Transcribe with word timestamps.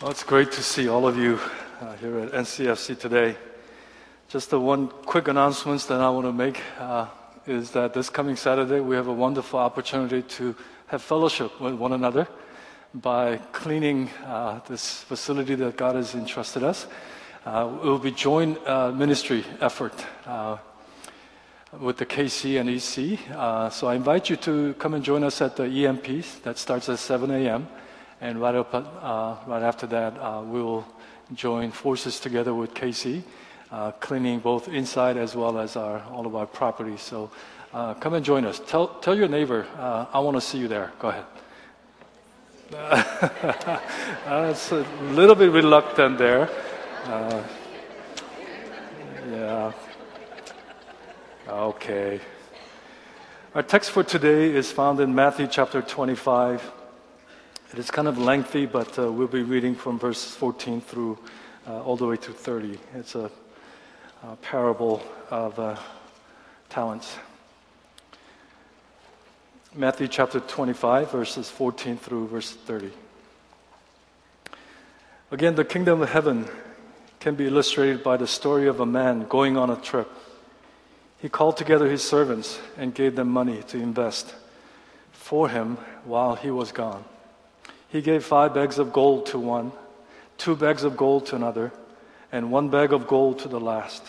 Well, 0.00 0.10
it's 0.10 0.22
great 0.22 0.50
to 0.52 0.62
see 0.62 0.88
all 0.88 1.06
of 1.06 1.18
you 1.18 1.38
uh, 1.78 1.92
here 1.96 2.20
at 2.20 2.32
NCFC 2.32 2.98
today. 2.98 3.36
Just 4.30 4.48
the 4.48 4.58
one 4.58 4.88
quick 4.88 5.28
announcement 5.28 5.82
that 5.88 6.00
I 6.00 6.08
want 6.08 6.24
to 6.24 6.32
make 6.32 6.58
uh, 6.78 7.08
is 7.46 7.72
that 7.72 7.92
this 7.92 8.08
coming 8.08 8.34
Saturday 8.34 8.80
we 8.80 8.96
have 8.96 9.08
a 9.08 9.12
wonderful 9.12 9.58
opportunity 9.58 10.22
to 10.22 10.56
have 10.86 11.02
fellowship 11.02 11.60
with 11.60 11.74
one 11.74 11.92
another 11.92 12.26
by 12.94 13.36
cleaning 13.52 14.08
uh, 14.24 14.60
this 14.66 15.02
facility 15.02 15.54
that 15.56 15.76
God 15.76 15.96
has 15.96 16.14
entrusted 16.14 16.62
us. 16.62 16.86
Uh, 17.44 17.68
it 17.82 17.84
will 17.84 17.98
be 17.98 18.10
joint 18.10 18.56
uh, 18.66 18.90
ministry 18.92 19.44
effort 19.60 19.92
uh, 20.24 20.56
with 21.78 21.98
the 21.98 22.06
KC 22.06 22.58
and 22.58 22.70
EC. 22.70 23.70
So 23.70 23.86
I 23.86 23.96
invite 23.96 24.30
you 24.30 24.36
to 24.36 24.72
come 24.78 24.94
and 24.94 25.04
join 25.04 25.24
us 25.24 25.42
at 25.42 25.56
the 25.56 25.64
EMP 25.64 26.24
that 26.44 26.56
starts 26.56 26.88
at 26.88 26.98
7 26.98 27.30
a.m. 27.30 27.68
And 28.20 28.38
right, 28.40 28.54
up, 28.54 28.74
uh, 28.74 29.36
right 29.46 29.62
after 29.62 29.86
that, 29.86 30.18
uh, 30.18 30.42
we 30.42 30.62
will 30.62 30.86
join 31.34 31.70
forces 31.70 32.20
together 32.20 32.54
with 32.54 32.74
KC, 32.74 33.22
uh, 33.72 33.92
cleaning 33.92 34.40
both 34.40 34.68
inside 34.68 35.16
as 35.16 35.34
well 35.34 35.58
as 35.58 35.74
our, 35.76 36.02
all 36.10 36.26
of 36.26 36.36
our 36.36 36.46
properties. 36.46 37.00
So 37.00 37.30
uh, 37.72 37.94
come 37.94 38.14
and 38.14 38.24
join 38.24 38.44
us. 38.44 38.60
Tell, 38.66 38.88
tell 38.88 39.16
your 39.16 39.28
neighbor, 39.28 39.66
uh, 39.78 40.06
I 40.12 40.18
want 40.20 40.36
to 40.36 40.40
see 40.40 40.58
you 40.58 40.68
there. 40.68 40.92
Go 40.98 41.08
ahead. 41.08 41.24
That's 44.26 44.70
a 44.70 44.86
little 45.12 45.34
bit 45.34 45.50
reluctant 45.50 46.18
there. 46.18 46.50
Uh, 47.04 47.42
yeah. 49.30 49.72
Okay. 51.48 52.20
Our 53.54 53.62
text 53.62 53.90
for 53.90 54.04
today 54.04 54.54
is 54.54 54.70
found 54.70 55.00
in 55.00 55.14
Matthew 55.14 55.48
chapter 55.48 55.80
25. 55.82 56.79
It 57.72 57.78
is 57.78 57.88
kind 57.88 58.08
of 58.08 58.18
lengthy, 58.18 58.66
but 58.66 58.98
uh, 58.98 59.12
we'll 59.12 59.28
be 59.28 59.44
reading 59.44 59.76
from 59.76 59.96
verse 59.96 60.24
14 60.24 60.80
through 60.80 61.16
uh, 61.68 61.80
all 61.82 61.96
the 61.96 62.04
way 62.04 62.16
to 62.16 62.32
30. 62.32 62.76
It's 62.96 63.14
a, 63.14 63.30
a 64.24 64.34
parable 64.42 65.00
of 65.30 65.56
uh, 65.56 65.76
talents. 66.68 67.16
Matthew 69.72 70.08
chapter 70.08 70.40
25, 70.40 71.12
verses 71.12 71.48
14 71.48 71.96
through 71.96 72.26
verse 72.26 72.50
30. 72.50 72.90
Again, 75.30 75.54
the 75.54 75.64
kingdom 75.64 76.02
of 76.02 76.08
heaven 76.08 76.48
can 77.20 77.36
be 77.36 77.46
illustrated 77.46 78.02
by 78.02 78.16
the 78.16 78.26
story 78.26 78.66
of 78.66 78.80
a 78.80 78.86
man 78.86 79.28
going 79.28 79.56
on 79.56 79.70
a 79.70 79.76
trip. 79.76 80.10
He 81.18 81.28
called 81.28 81.56
together 81.56 81.88
his 81.88 82.02
servants 82.02 82.58
and 82.76 82.92
gave 82.92 83.14
them 83.14 83.30
money 83.30 83.62
to 83.68 83.78
invest 83.78 84.34
for 85.12 85.48
him 85.48 85.76
while 86.04 86.34
he 86.34 86.50
was 86.50 86.72
gone. 86.72 87.04
He 87.90 88.00
gave 88.00 88.24
five 88.24 88.54
bags 88.54 88.78
of 88.78 88.92
gold 88.92 89.26
to 89.26 89.38
one, 89.38 89.72
two 90.38 90.56
bags 90.56 90.84
of 90.84 90.96
gold 90.96 91.26
to 91.26 91.36
another, 91.36 91.72
and 92.32 92.52
one 92.52 92.70
bag 92.70 92.92
of 92.92 93.06
gold 93.06 93.40
to 93.40 93.48
the 93.48 93.60
last, 93.60 94.02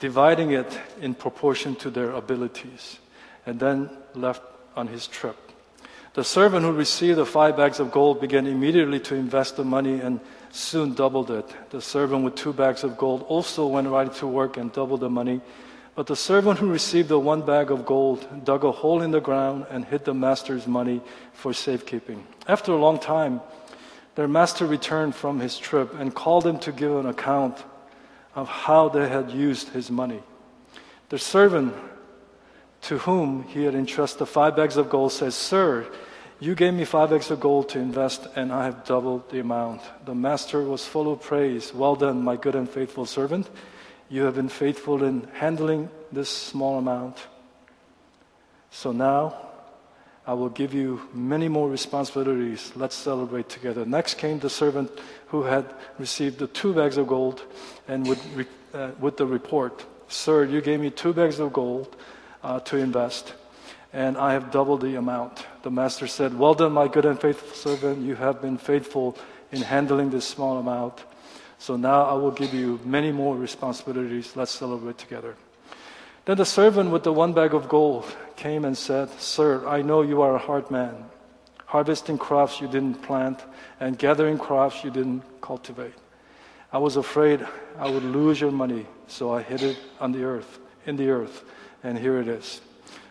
dividing 0.00 0.50
it 0.50 0.78
in 1.00 1.14
proportion 1.14 1.76
to 1.76 1.90
their 1.90 2.10
abilities, 2.10 2.98
and 3.46 3.60
then 3.60 3.90
left 4.14 4.42
on 4.76 4.88
his 4.88 5.06
trip. 5.06 5.36
The 6.14 6.24
servant 6.24 6.64
who 6.64 6.72
received 6.72 7.18
the 7.18 7.26
five 7.26 7.56
bags 7.56 7.78
of 7.78 7.92
gold 7.92 8.20
began 8.20 8.48
immediately 8.48 8.98
to 9.00 9.14
invest 9.14 9.56
the 9.56 9.64
money 9.64 10.00
and 10.00 10.18
soon 10.50 10.94
doubled 10.94 11.30
it. 11.30 11.46
The 11.70 11.80
servant 11.80 12.24
with 12.24 12.34
two 12.34 12.52
bags 12.52 12.82
of 12.82 12.98
gold 12.98 13.24
also 13.28 13.68
went 13.68 13.86
right 13.86 14.12
to 14.14 14.26
work 14.26 14.56
and 14.56 14.72
doubled 14.72 15.00
the 15.00 15.08
money. 15.08 15.40
But 15.94 16.08
the 16.08 16.16
servant 16.16 16.58
who 16.58 16.68
received 16.68 17.08
the 17.08 17.18
one 17.18 17.42
bag 17.42 17.70
of 17.70 17.86
gold 17.86 18.44
dug 18.44 18.64
a 18.64 18.72
hole 18.72 19.02
in 19.02 19.12
the 19.12 19.20
ground 19.20 19.66
and 19.70 19.84
hid 19.84 20.04
the 20.04 20.14
master's 20.14 20.66
money 20.66 21.00
for 21.32 21.52
safekeeping. 21.52 22.26
After 22.50 22.72
a 22.72 22.76
long 22.76 22.98
time, 22.98 23.42
their 24.16 24.26
master 24.26 24.66
returned 24.66 25.14
from 25.14 25.38
his 25.38 25.56
trip 25.56 25.94
and 25.94 26.12
called 26.12 26.42
them 26.42 26.58
to 26.66 26.72
give 26.72 26.90
an 26.96 27.06
account 27.06 27.62
of 28.34 28.48
how 28.48 28.88
they 28.88 29.08
had 29.08 29.30
used 29.30 29.68
his 29.68 29.88
money. 29.88 30.20
The 31.10 31.18
servant 31.20 31.72
to 32.90 32.98
whom 32.98 33.44
he 33.44 33.62
had 33.62 33.76
entrusted 33.76 34.26
five 34.26 34.56
bags 34.56 34.76
of 34.76 34.90
gold 34.90 35.12
says, 35.12 35.36
Sir, 35.36 35.86
you 36.40 36.56
gave 36.56 36.74
me 36.74 36.84
five 36.84 37.10
bags 37.10 37.30
of 37.30 37.38
gold 37.38 37.68
to 37.68 37.78
invest, 37.78 38.26
and 38.34 38.50
I 38.52 38.64
have 38.64 38.84
doubled 38.84 39.30
the 39.30 39.38
amount. 39.38 39.82
The 40.04 40.16
master 40.16 40.60
was 40.64 40.84
full 40.84 41.12
of 41.12 41.20
praise. 41.20 41.72
Well 41.72 41.94
done, 41.94 42.24
my 42.24 42.34
good 42.34 42.56
and 42.56 42.68
faithful 42.68 43.06
servant. 43.06 43.48
You 44.08 44.24
have 44.24 44.34
been 44.34 44.48
faithful 44.48 45.04
in 45.04 45.28
handling 45.34 45.88
this 46.10 46.28
small 46.28 46.78
amount. 46.78 47.28
So 48.72 48.90
now 48.90 49.49
I 50.26 50.34
will 50.34 50.50
give 50.50 50.74
you 50.74 51.00
many 51.12 51.48
more 51.48 51.68
responsibilities. 51.68 52.72
Let's 52.76 52.94
celebrate 52.94 53.48
together. 53.48 53.84
Next 53.84 54.14
came 54.14 54.38
the 54.38 54.50
servant 54.50 54.90
who 55.28 55.42
had 55.44 55.64
received 55.98 56.38
the 56.38 56.46
two 56.46 56.74
bags 56.74 56.96
of 56.96 57.06
gold 57.06 57.42
and 57.88 58.06
with, 58.06 58.48
uh, 58.74 58.90
with 59.00 59.16
the 59.16 59.26
report 59.26 59.84
Sir, 60.10 60.44
you 60.44 60.60
gave 60.60 60.80
me 60.80 60.90
two 60.90 61.12
bags 61.12 61.38
of 61.38 61.52
gold 61.52 61.94
uh, 62.42 62.58
to 62.60 62.76
invest, 62.76 63.32
and 63.92 64.18
I 64.18 64.32
have 64.32 64.50
doubled 64.50 64.80
the 64.80 64.96
amount. 64.96 65.46
The 65.62 65.70
master 65.70 66.08
said, 66.08 66.36
Well 66.36 66.54
done, 66.54 66.72
my 66.72 66.88
good 66.88 67.04
and 67.04 67.18
faithful 67.18 67.54
servant. 67.54 68.02
You 68.02 68.16
have 68.16 68.42
been 68.42 68.58
faithful 68.58 69.16
in 69.52 69.62
handling 69.62 70.10
this 70.10 70.26
small 70.26 70.58
amount. 70.58 71.04
So 71.58 71.76
now 71.76 72.02
I 72.02 72.14
will 72.14 72.32
give 72.32 72.52
you 72.52 72.80
many 72.84 73.12
more 73.12 73.36
responsibilities. 73.36 74.34
Let's 74.34 74.50
celebrate 74.50 74.98
together. 74.98 75.36
Then 76.30 76.36
the 76.36 76.46
servant 76.46 76.92
with 76.92 77.02
the 77.02 77.12
one 77.12 77.32
bag 77.32 77.54
of 77.54 77.68
gold 77.68 78.06
came 78.36 78.64
and 78.64 78.78
said, 78.78 79.10
Sir, 79.18 79.66
I 79.66 79.82
know 79.82 80.02
you 80.02 80.22
are 80.22 80.36
a 80.36 80.38
hard 80.38 80.70
man, 80.70 80.94
harvesting 81.66 82.18
crops 82.18 82.60
you 82.60 82.68
didn't 82.68 83.02
plant 83.02 83.42
and 83.80 83.98
gathering 83.98 84.38
crops 84.38 84.84
you 84.84 84.92
didn't 84.92 85.24
cultivate. 85.40 85.94
I 86.72 86.78
was 86.78 86.94
afraid 86.94 87.44
I 87.76 87.90
would 87.90 88.04
lose 88.04 88.40
your 88.40 88.52
money, 88.52 88.86
so 89.08 89.34
I 89.34 89.42
hid 89.42 89.64
it 89.64 89.78
on 89.98 90.12
the 90.12 90.22
earth, 90.22 90.60
in 90.86 90.94
the 90.94 91.10
earth, 91.10 91.42
and 91.82 91.98
here 91.98 92.20
it 92.20 92.28
is. 92.28 92.60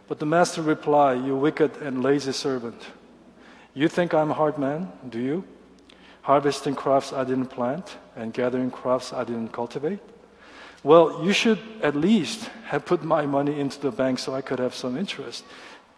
But 0.08 0.20
the 0.20 0.26
master 0.26 0.62
replied, 0.62 1.26
You 1.26 1.36
wicked 1.36 1.76
and 1.82 2.02
lazy 2.02 2.32
servant. 2.32 2.82
You 3.74 3.90
think 3.90 4.14
I'm 4.14 4.32
a 4.32 4.34
hard 4.34 4.58
man, 4.58 4.94
do 5.10 5.20
you? 5.20 5.44
harvesting 6.22 6.76
crops 6.76 7.12
I 7.12 7.26
didn't 7.26 7.48
plant 7.48 7.98
and 8.16 8.34
gathering 8.34 8.72
crops 8.72 9.12
I 9.12 9.26
didn't 9.26 9.52
cultivate? 9.52 10.00
Well, 10.84 11.24
you 11.26 11.34
should 11.34 11.60
at 11.84 11.96
least 11.96 12.50
have 12.66 12.86
put 12.86 13.04
my 13.04 13.26
money 13.26 13.60
into 13.60 13.80
the 13.80 13.92
bank 13.92 14.20
so 14.20 14.34
I 14.34 14.42
could 14.42 14.60
have 14.60 14.74
some 14.74 14.98
interest. 14.98 15.44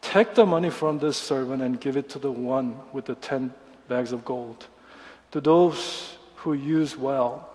Take 0.01 0.33
the 0.33 0.45
money 0.45 0.71
from 0.71 0.97
this 0.97 1.17
servant 1.17 1.61
and 1.61 1.79
give 1.79 1.97
it 1.97 2.09
to 2.09 2.19
the 2.19 2.31
one 2.31 2.79
with 2.91 3.05
the 3.05 3.15
10 3.15 3.53
bags 3.87 4.11
of 4.11 4.25
gold. 4.25 4.65
To 5.31 5.41
those 5.41 6.17
who 6.37 6.53
use 6.53 6.97
well 6.97 7.47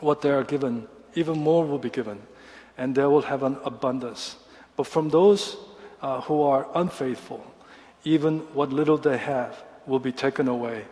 what 0.00 0.20
they 0.20 0.30
are 0.30 0.44
given, 0.44 0.86
even 1.14 1.38
more 1.38 1.64
will 1.64 1.78
be 1.78 1.90
given, 1.90 2.20
and 2.76 2.94
they 2.94 3.04
will 3.04 3.22
have 3.22 3.42
an 3.42 3.56
abundance. 3.64 4.36
But 4.76 4.86
from 4.86 5.08
those 5.08 5.56
uh, 6.02 6.20
who 6.22 6.42
are 6.42 6.68
unfaithful, 6.74 7.44
even 8.04 8.40
what 8.52 8.70
little 8.70 8.98
they 8.98 9.16
have 9.16 9.62
will 9.86 9.98
be 10.00 10.12
taken 10.12 10.48
away. 10.48 10.84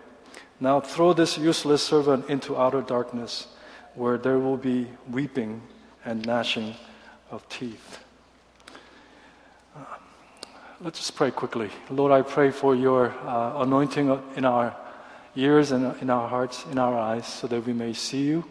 Now 0.61 0.81
throw 0.81 1.13
this 1.13 1.37
useless 1.37 1.83
servant 1.83 2.31
into 2.31 2.57
outer 2.57 2.81
darkness, 2.81 3.49
where 3.95 4.19
there 4.19 4.39
will 4.39 4.57
be 4.57 4.87
weeping 5.11 5.63
and 6.05 6.25
gnashing 6.27 6.75
of 7.31 7.49
teeth. 7.49 7.99
Uh, 9.77 9.85
let's 10.81 10.99
just 10.99 11.15
pray 11.15 11.31
quickly. 11.31 11.71
Lord, 11.91 12.13
I 12.13 12.23
pray 12.23 12.51
for 12.51 12.75
your 12.75 13.11
uh, 13.27 13.63
anointing 13.63 14.21
in 14.37 14.45
our 14.45 14.77
ears 15.37 15.73
and 15.73 16.01
in 16.03 16.11
our 16.11 16.29
hearts, 16.29 16.65
in 16.71 16.79
our 16.79 16.99
eyes, 16.99 17.27
so 17.27 17.47
that 17.47 17.65
we 17.67 17.73
may 17.73 17.93
see 17.93 18.23
you, 18.23 18.45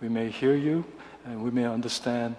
we 0.00 0.08
may 0.08 0.30
hear 0.30 0.54
you, 0.54 0.84
and 1.24 1.42
we 1.42 1.50
may 1.50 1.64
understand 1.64 2.36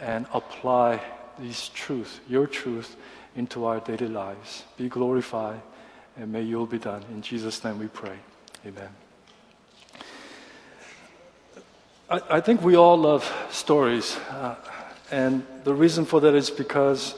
and 0.00 0.26
apply 0.32 1.00
these 1.38 1.68
truth, 1.70 2.20
your 2.28 2.46
truth, 2.46 2.96
into 3.36 3.64
our 3.64 3.80
daily 3.80 4.08
lives. 4.08 4.64
Be 4.76 4.88
glorified, 4.88 5.60
and 6.16 6.32
may 6.32 6.42
your 6.42 6.60
will 6.60 6.66
be 6.66 6.78
done. 6.78 7.04
In 7.10 7.22
Jesus' 7.22 7.62
name 7.64 7.78
we 7.78 7.88
pray. 7.88 8.18
Amen. 8.66 9.09
I, 12.10 12.20
I 12.28 12.40
think 12.40 12.62
we 12.62 12.74
all 12.74 12.96
love 12.96 13.32
stories. 13.50 14.16
Uh, 14.30 14.56
and 15.12 15.46
the 15.62 15.72
reason 15.72 16.04
for 16.04 16.20
that 16.20 16.34
is 16.34 16.50
because, 16.50 17.14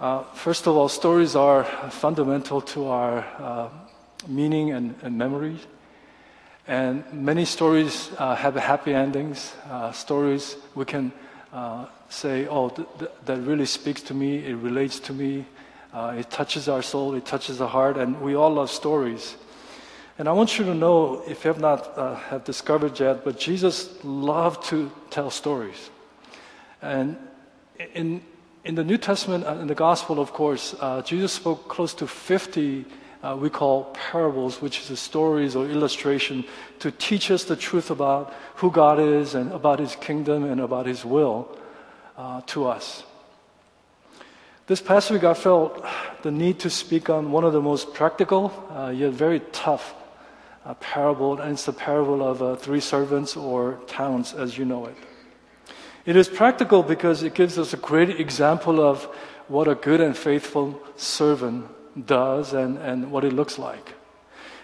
uh, 0.00 0.22
first 0.34 0.66
of 0.66 0.76
all, 0.76 0.88
stories 0.88 1.36
are 1.36 1.64
fundamental 1.90 2.62
to 2.62 2.86
our 2.86 3.18
uh, 3.38 3.68
meaning 4.26 4.72
and, 4.72 4.94
and. 5.02 5.60
And 6.66 7.04
many 7.12 7.44
stories 7.44 8.10
uh, 8.16 8.34
have 8.34 8.54
happy 8.54 8.94
endings. 8.94 9.54
Uh, 9.68 9.92
stories 9.92 10.56
we 10.74 10.86
can 10.86 11.12
uh, 11.52 11.86
say, 12.08 12.46
oh, 12.46 12.70
th- 12.70 12.88
th- 12.98 13.10
that 13.26 13.40
really 13.40 13.66
speaks 13.66 14.00
to 14.02 14.14
me, 14.14 14.38
it 14.38 14.54
relates 14.56 15.00
to 15.00 15.12
me, 15.12 15.44
it 16.16 16.30
touches 16.30 16.68
our 16.68 16.82
soul, 16.82 17.14
it 17.14 17.26
touches 17.26 17.58
the 17.58 17.68
heart, 17.68 17.98
and 17.98 18.20
we 18.22 18.34
all 18.34 18.54
love 18.54 18.70
stories. 18.70 19.36
And 20.18 20.28
I 20.28 20.32
want 20.32 20.58
you 20.58 20.64
to 20.64 20.74
know, 20.74 21.22
if 21.28 21.44
you 21.44 21.48
have 21.48 21.60
not 21.60 21.96
uh, 21.96 22.16
have 22.16 22.42
discovered 22.42 22.98
yet, 22.98 23.24
but 23.24 23.38
Jesus 23.38 24.02
loved 24.02 24.64
to 24.64 24.90
tell 25.10 25.30
stories. 25.30 25.90
And 26.82 27.16
in, 27.94 28.20
in 28.64 28.74
the 28.74 28.82
New 28.82 28.98
Testament, 28.98 29.46
uh, 29.46 29.52
in 29.60 29.68
the 29.68 29.76
Gospel, 29.76 30.18
of 30.18 30.32
course, 30.32 30.74
uh, 30.80 31.02
Jesus 31.02 31.32
spoke 31.32 31.68
close 31.68 31.94
to 31.94 32.08
50 32.08 32.84
uh, 33.22 33.36
we 33.40 33.50
call 33.50 33.84
parables, 33.94 34.62
which 34.62 34.88
is 34.90 34.98
stories 34.98 35.56
or 35.56 35.66
illustration 35.66 36.44
to 36.78 36.90
teach 36.92 37.30
us 37.30 37.44
the 37.44 37.56
truth 37.56 37.90
about 37.90 38.32
who 38.56 38.70
God 38.70 39.00
is 39.00 39.34
and 39.34 39.52
about 39.52 39.80
His 39.80 39.96
kingdom 39.96 40.44
and 40.44 40.60
about 40.60 40.86
His 40.86 41.04
will 41.04 41.48
uh, 42.16 42.42
to 42.46 42.66
us. 42.66 43.02
This 44.66 44.80
past 44.80 45.10
week, 45.10 45.24
I 45.24 45.34
felt 45.34 45.84
the 46.22 46.30
need 46.30 46.60
to 46.60 46.70
speak 46.70 47.10
on 47.10 47.32
one 47.32 47.42
of 47.44 47.52
the 47.52 47.62
most 47.62 47.94
practical 47.94 48.52
uh, 48.70 48.90
yet 48.90 49.12
very 49.12 49.40
tough 49.50 49.94
uh, 50.64 50.74
parable, 50.74 51.40
and 51.40 51.52
it's 51.52 51.64
the 51.64 51.72
parable 51.72 52.26
of 52.26 52.42
uh, 52.42 52.56
three 52.56 52.80
servants 52.80 53.36
or 53.36 53.80
talents 53.86 54.34
as 54.34 54.58
you 54.58 54.64
know 54.64 54.86
it. 54.86 54.96
It 56.04 56.16
is 56.16 56.28
practical 56.28 56.82
because 56.82 57.22
it 57.22 57.34
gives 57.34 57.58
us 57.58 57.74
a 57.74 57.76
great 57.76 58.20
example 58.20 58.80
of 58.80 59.04
what 59.48 59.68
a 59.68 59.74
good 59.74 60.00
and 60.00 60.16
faithful 60.16 60.80
servant 60.96 61.66
does 62.06 62.52
and, 62.52 62.78
and 62.78 63.10
what 63.10 63.24
it 63.24 63.32
looks 63.32 63.58
like. 63.58 63.94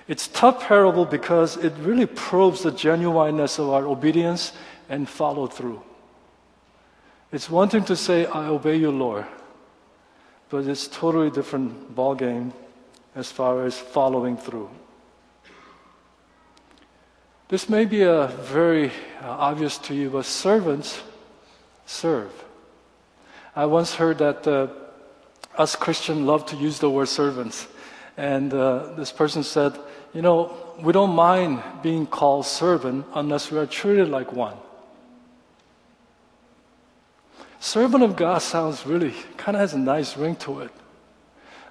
It's 0.07 0.29
tough 0.29 0.63
parable 0.67 1.05
because 1.07 1.57
it 1.57 1.73
really 1.81 2.07
probes 2.07 2.63
the 2.63 2.71
genuineness 2.71 3.59
of 3.59 3.71
our 3.71 3.87
obedience 3.87 4.53
and 4.89 5.09
follow 5.09 5.47
through. 5.47 5.83
It's 7.33 7.49
one 7.49 7.69
thing 7.69 7.85
to 7.87 7.97
say, 7.97 8.27
I 8.27 8.47
obey 8.47 8.77
you, 8.77 8.91
Lord, 8.91 9.27
but 10.51 10.67
it's 10.67 10.87
totally 10.89 11.31
different 11.31 11.95
ball 11.95 12.15
game 12.15 12.53
as 13.15 13.33
far 13.33 13.65
as 13.65 13.79
following 13.79 14.37
through. 14.37 14.71
This 17.49 17.69
may 17.69 17.85
be 17.85 18.03
a 18.03 18.29
very 18.29 18.89
uh, 19.21 19.29
obvious 19.29 19.77
to 19.79 19.95
you, 19.95 20.09
but 20.09 20.25
servants 20.25 21.03
serve. 21.85 22.33
I 23.55 23.67
once 23.67 23.95
heard 23.95 24.19
that 24.19 24.47
uh, 24.47 24.69
us 25.59 25.77
Christians 25.77 26.21
love 26.21 26.47
to 26.47 26.57
use 26.57 26.79
the 26.79 26.89
word 26.89 27.09
servants. 27.09 27.69
And 28.17 28.53
uh, 28.55 28.95
this 28.95 29.13
person 29.13 29.43
said, 29.43 29.79
You 30.15 30.23
know, 30.23 30.57
we 30.81 30.95
don't 30.95 31.15
mind 31.15 31.63
being 31.83 32.07
called 32.07 32.47
servant 32.47 33.05
unless 33.15 33.51
we 33.51 33.59
are 33.59 33.67
treated 33.67 34.09
like 34.09 34.33
one. 34.33 34.57
Servant 37.61 38.05
of 38.05 38.17
God 38.17 38.39
sounds 38.39 38.87
really 38.87 39.15
kind 39.37 39.55
of 39.55 39.61
has 39.61 39.75
a 39.75 39.79
nice 39.79 40.17
ring 40.17 40.37
to 40.37 40.61
it 40.61 40.71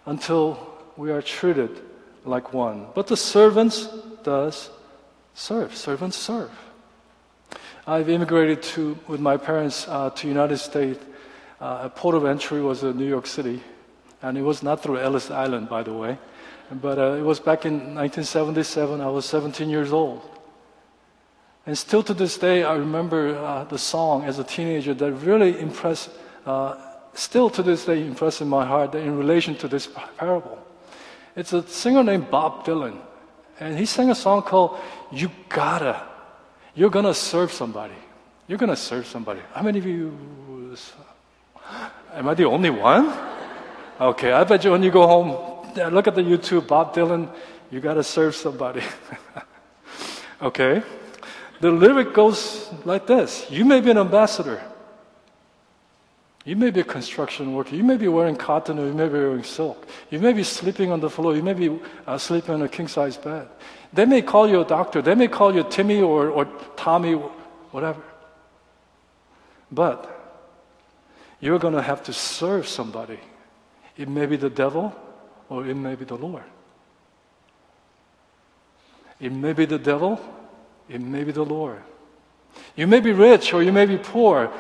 until 0.06 0.60
we 0.98 1.12
are 1.12 1.22
treated 1.22 1.82
like 2.26 2.54
one. 2.54 2.88
But 2.94 3.08
the 3.08 3.18
servants 3.18 3.88
does 4.24 4.70
serve. 5.34 5.76
Servants 5.76 6.18
serve. 6.18 6.52
I've 7.86 8.10
immigrated 8.10 8.64
to 8.64 8.98
with 9.08 9.20
my 9.20 9.38
parents 9.38 9.88
uh, 9.88 10.10
to 10.12 10.28
United 10.28 10.58
States. 10.58 11.04
Uh, 11.60 11.90
port 11.90 12.16
of 12.16 12.26
entry 12.26 12.62
was 12.62 12.84
uh, 12.84 12.92
New 12.92 13.08
York 13.08 13.28
City, 13.28 13.62
and 14.22 14.38
it 14.38 14.42
was 14.42 14.64
not 14.64 14.82
through 14.82 15.00
Ellis 15.00 15.32
Island, 15.32 15.70
by 15.70 15.84
the 15.84 15.94
way, 15.94 16.18
but 16.72 16.98
uh, 16.98 17.14
it 17.14 17.22
was 17.22 17.40
back 17.40 17.66
in 17.66 17.96
1977. 17.96 19.02
I 19.02 19.08
was 19.08 19.26
17 19.26 19.70
years 19.70 19.94
old. 19.94 20.22
And 21.66 21.78
still 21.78 22.04
to 22.04 22.14
this 22.14 22.38
day, 22.38 22.64
I 22.64 22.76
remember 22.76 23.38
uh, 23.38 23.64
the 23.64 23.78
song 23.78 24.26
as 24.26 24.40
a 24.40 24.44
teenager 24.44 24.94
that 24.94 25.12
really 25.14 25.58
impressed, 25.60 26.10
uh, 26.46 26.76
still 27.14 27.50
to 27.52 27.64
this 27.64 27.86
day 27.86 28.06
impressed 28.06 28.42
in 28.42 28.50
my 28.50 28.66
heart 28.66 28.96
in 28.96 29.18
relation 29.18 29.56
to 29.56 29.70
this 29.70 29.88
parable. 30.18 30.60
It's 31.36 31.54
a 31.54 31.66
singer 31.66 32.04
named 32.04 32.30
Bob 32.30 32.66
Dylan. 32.66 33.00
And 33.60 33.78
he 33.78 33.86
sang 33.86 34.10
a 34.10 34.16
song 34.16 34.42
called 34.42 34.80
You 35.12 35.30
Gotta. 35.50 36.02
You're 36.76 36.90
gonna 36.90 37.14
serve 37.14 37.52
somebody. 37.52 37.94
You're 38.48 38.58
gonna 38.58 38.76
serve 38.76 39.06
somebody. 39.06 39.42
How 39.54 39.62
many 39.62 39.80
of 39.80 39.86
you? 39.86 40.18
Am 42.14 42.28
I 42.28 42.34
the 42.34 42.46
only 42.46 42.70
one? 42.70 43.14
Okay, 44.00 44.32
I 44.32 44.44
bet 44.44 44.64
you 44.64 44.72
when 44.72 44.84
you 44.84 44.92
go 44.92 45.08
home, 45.08 45.94
look 45.94 46.08
at 46.08 46.16
the 46.16 46.22
YouTube, 46.22 46.68
Bob 46.68 46.96
Dylan, 46.96 47.30
you 47.72 47.80
gotta 47.80 48.04
serve 48.04 48.36
somebody. 48.36 48.82
okay? 50.42 50.82
The 51.62 51.72
lyric 51.72 52.14
goes 52.14 52.70
like 52.84 53.08
this 53.08 53.48
You 53.50 53.66
may 53.66 53.82
be 53.82 53.92
an 53.92 53.98
ambassador. 53.98 54.62
You 56.46 56.56
may 56.56 56.72
be 56.72 56.82
a 56.82 56.84
construction 56.84 57.54
worker. 57.54 57.76
You 57.76 57.84
may 57.84 57.96
be 57.96 58.08
wearing 58.08 58.36
cotton 58.36 58.78
or 58.78 58.88
you 58.88 58.94
may 58.94 59.08
be 59.08 59.14
wearing 59.14 59.44
silk. 59.44 59.88
You 60.10 60.20
may 60.20 60.34
be 60.34 60.44
sleeping 60.44 60.92
on 60.92 61.00
the 61.00 61.10
floor. 61.10 61.36
You 61.36 61.44
may 61.44 61.54
be 61.54 61.80
uh, 62.06 62.18
sleeping 62.18 62.56
on 62.56 62.62
a 62.62 62.68
king 62.68 62.88
size 62.88 63.16
bed. 63.16 63.48
They 63.94 64.06
may 64.06 64.22
call 64.22 64.50
you 64.50 64.62
a 64.62 64.66
doctor. 64.66 65.02
They 65.02 65.16
may 65.16 65.28
call 65.28 65.56
you 65.56 65.64
Timmy 65.70 66.02
or, 66.02 66.30
or 66.30 66.46
Tommy, 66.76 67.14
whatever. 67.14 68.02
But 69.72 70.10
you're 71.40 71.60
going 71.60 71.76
to 71.76 71.82
have 71.82 72.04
to 72.04 72.14
serve 72.14 72.68
somebody. 72.68 73.20
It 73.96 74.10
may 74.10 74.26
be 74.26 74.36
the 74.36 74.50
devil 74.50 74.94
or 75.50 75.66
it 75.66 75.76
may 75.76 75.96
be 75.96 76.06
the 76.06 76.18
Lord. 76.18 76.44
It 79.20 79.32
may 79.32 79.54
be 79.54 79.66
the 79.66 79.80
devil 79.80 80.20
it 80.90 81.02
may 81.02 81.24
be 81.24 81.32
the 81.32 81.46
Lord. 81.46 81.82
You 82.76 82.88
may 82.88 83.00
be 83.00 83.12
rich 83.12 83.54
or 83.54 83.64
you 83.64 83.72
may 83.72 83.86
be 83.86 83.98
poor. 83.98 84.52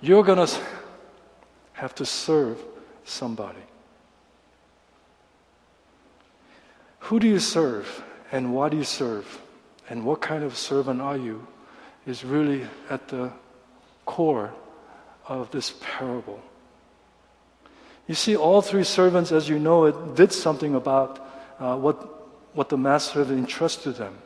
You're 0.00 0.22
going 0.22 0.46
to 0.46 0.60
have 1.76 1.94
to 1.94 2.04
serve 2.04 2.62
somebody. 3.04 3.64
Who 7.00 7.20
do 7.20 7.26
you 7.26 7.38
serve 7.38 8.02
and 8.32 8.52
why 8.52 8.68
do 8.68 8.76
you 8.76 8.84
serve 8.84 9.40
and 9.88 10.04
what 10.04 10.20
kind 10.20 10.42
of 10.42 10.56
servant 10.56 11.00
are 11.00 11.16
you 11.16 11.46
is 12.06 12.24
really 12.24 12.66
at 12.90 13.08
the 13.08 13.30
core 14.04 14.52
of 15.26 15.50
this 15.50 15.74
parable. 15.80 16.40
You 18.08 18.14
see, 18.14 18.36
all 18.36 18.62
three 18.62 18.84
servants, 18.84 19.32
as 19.32 19.48
you 19.48 19.58
know 19.58 19.84
it, 19.84 20.14
did 20.14 20.32
something 20.32 20.74
about 20.74 21.18
uh, 21.58 21.76
what, 21.76 22.28
what 22.54 22.68
the 22.68 22.78
master 22.78 23.24
had 23.24 23.36
entrusted 23.36 23.96
them. 23.96 24.16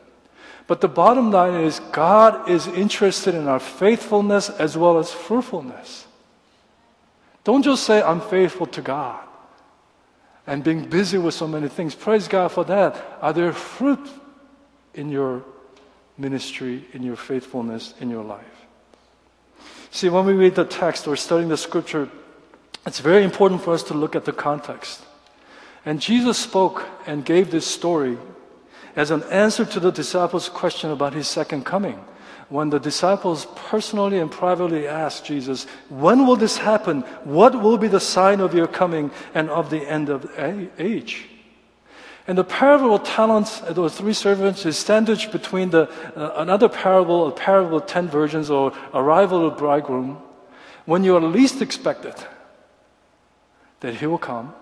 But 0.67 0.81
the 0.81 0.87
bottom 0.87 1.31
line 1.31 1.55
is 1.63 1.79
God 1.91 2.47
is 2.49 2.67
interested 2.67 3.33
in 3.33 3.47
our 3.47 3.59
faithfulness 3.59 4.49
as 4.49 4.77
well 4.77 4.99
as 4.99 5.11
fruitfulness. 5.11 6.05
Don't 7.43 7.63
just 7.63 7.83
say, 7.83 8.01
I'm 8.01 8.21
faithful 8.21 8.67
to 8.67 8.81
God 8.81 9.19
and 10.45 10.63
being 10.63 10.85
busy 10.85 11.17
with 11.17 11.33
so 11.33 11.47
many 11.47 11.67
things. 11.67 11.95
Praise 11.95 12.27
God 12.27 12.49
for 12.51 12.63
that. 12.65 13.17
Are 13.21 13.33
there 13.33 13.53
fruit 13.53 14.09
in 14.93 15.09
your 15.09 15.43
ministry, 16.17 16.85
in 16.93 17.03
your 17.03 17.15
faithfulness, 17.15 17.93
in 17.99 18.09
your 18.09 18.23
life? 18.23 18.45
See, 19.91 20.09
when 20.09 20.25
we 20.25 20.33
read 20.33 20.55
the 20.55 20.65
text 20.65 21.07
or 21.07 21.15
studying 21.15 21.49
the 21.49 21.57
scripture, 21.57 22.09
it's 22.85 22.99
very 22.99 23.23
important 23.23 23.61
for 23.61 23.73
us 23.73 23.83
to 23.83 23.93
look 23.93 24.15
at 24.15 24.25
the 24.25 24.31
context. 24.31 25.01
And 25.85 25.99
Jesus 25.99 26.37
spoke 26.37 26.87
and 27.05 27.25
gave 27.25 27.51
this 27.51 27.65
story 27.65 28.17
as 28.95 29.11
an 29.11 29.23
answer 29.23 29.65
to 29.65 29.79
the 29.79 29.91
disciples' 29.91 30.49
question 30.49 30.91
about 30.91 31.13
his 31.13 31.27
second 31.27 31.65
coming. 31.65 32.03
When 32.51 32.69
the 32.69 32.81
disciples 32.81 33.47
personally 33.55 34.19
and 34.19 34.29
privately 34.29 34.85
asked 34.85 35.23
Jesus, 35.23 35.63
When 35.87 36.27
will 36.27 36.35
this 36.35 36.57
happen? 36.57 37.03
What 37.23 37.55
will 37.55 37.77
be 37.77 37.87
the 37.87 38.01
sign 38.01 38.41
of 38.41 38.53
your 38.53 38.67
coming 38.67 39.09
and 39.33 39.49
of 39.49 39.69
the 39.69 39.87
end 39.87 40.09
of 40.09 40.29
age? 40.37 41.29
And 42.27 42.37
the 42.37 42.43
parable 42.43 42.93
of 42.93 43.03
talents, 43.03 43.61
uh, 43.61 43.71
those 43.71 43.95
three 43.95 44.11
servants, 44.11 44.65
is 44.65 44.77
sandwiched 44.77 45.31
between 45.31 45.69
the, 45.69 45.89
uh, 46.13 46.33
another 46.35 46.67
parable, 46.67 47.25
a 47.27 47.31
parable 47.31 47.77
of 47.77 47.85
ten 47.85 48.09
virgins, 48.09 48.49
or 48.49 48.73
arrival 48.93 49.47
of 49.47 49.57
bridegroom, 49.57 50.21
when 50.83 51.05
you 51.05 51.15
are 51.15 51.21
least 51.21 51.61
expected 51.61 52.15
that 53.79 53.95
he 53.95 54.07
will 54.07 54.17
come. 54.17 54.53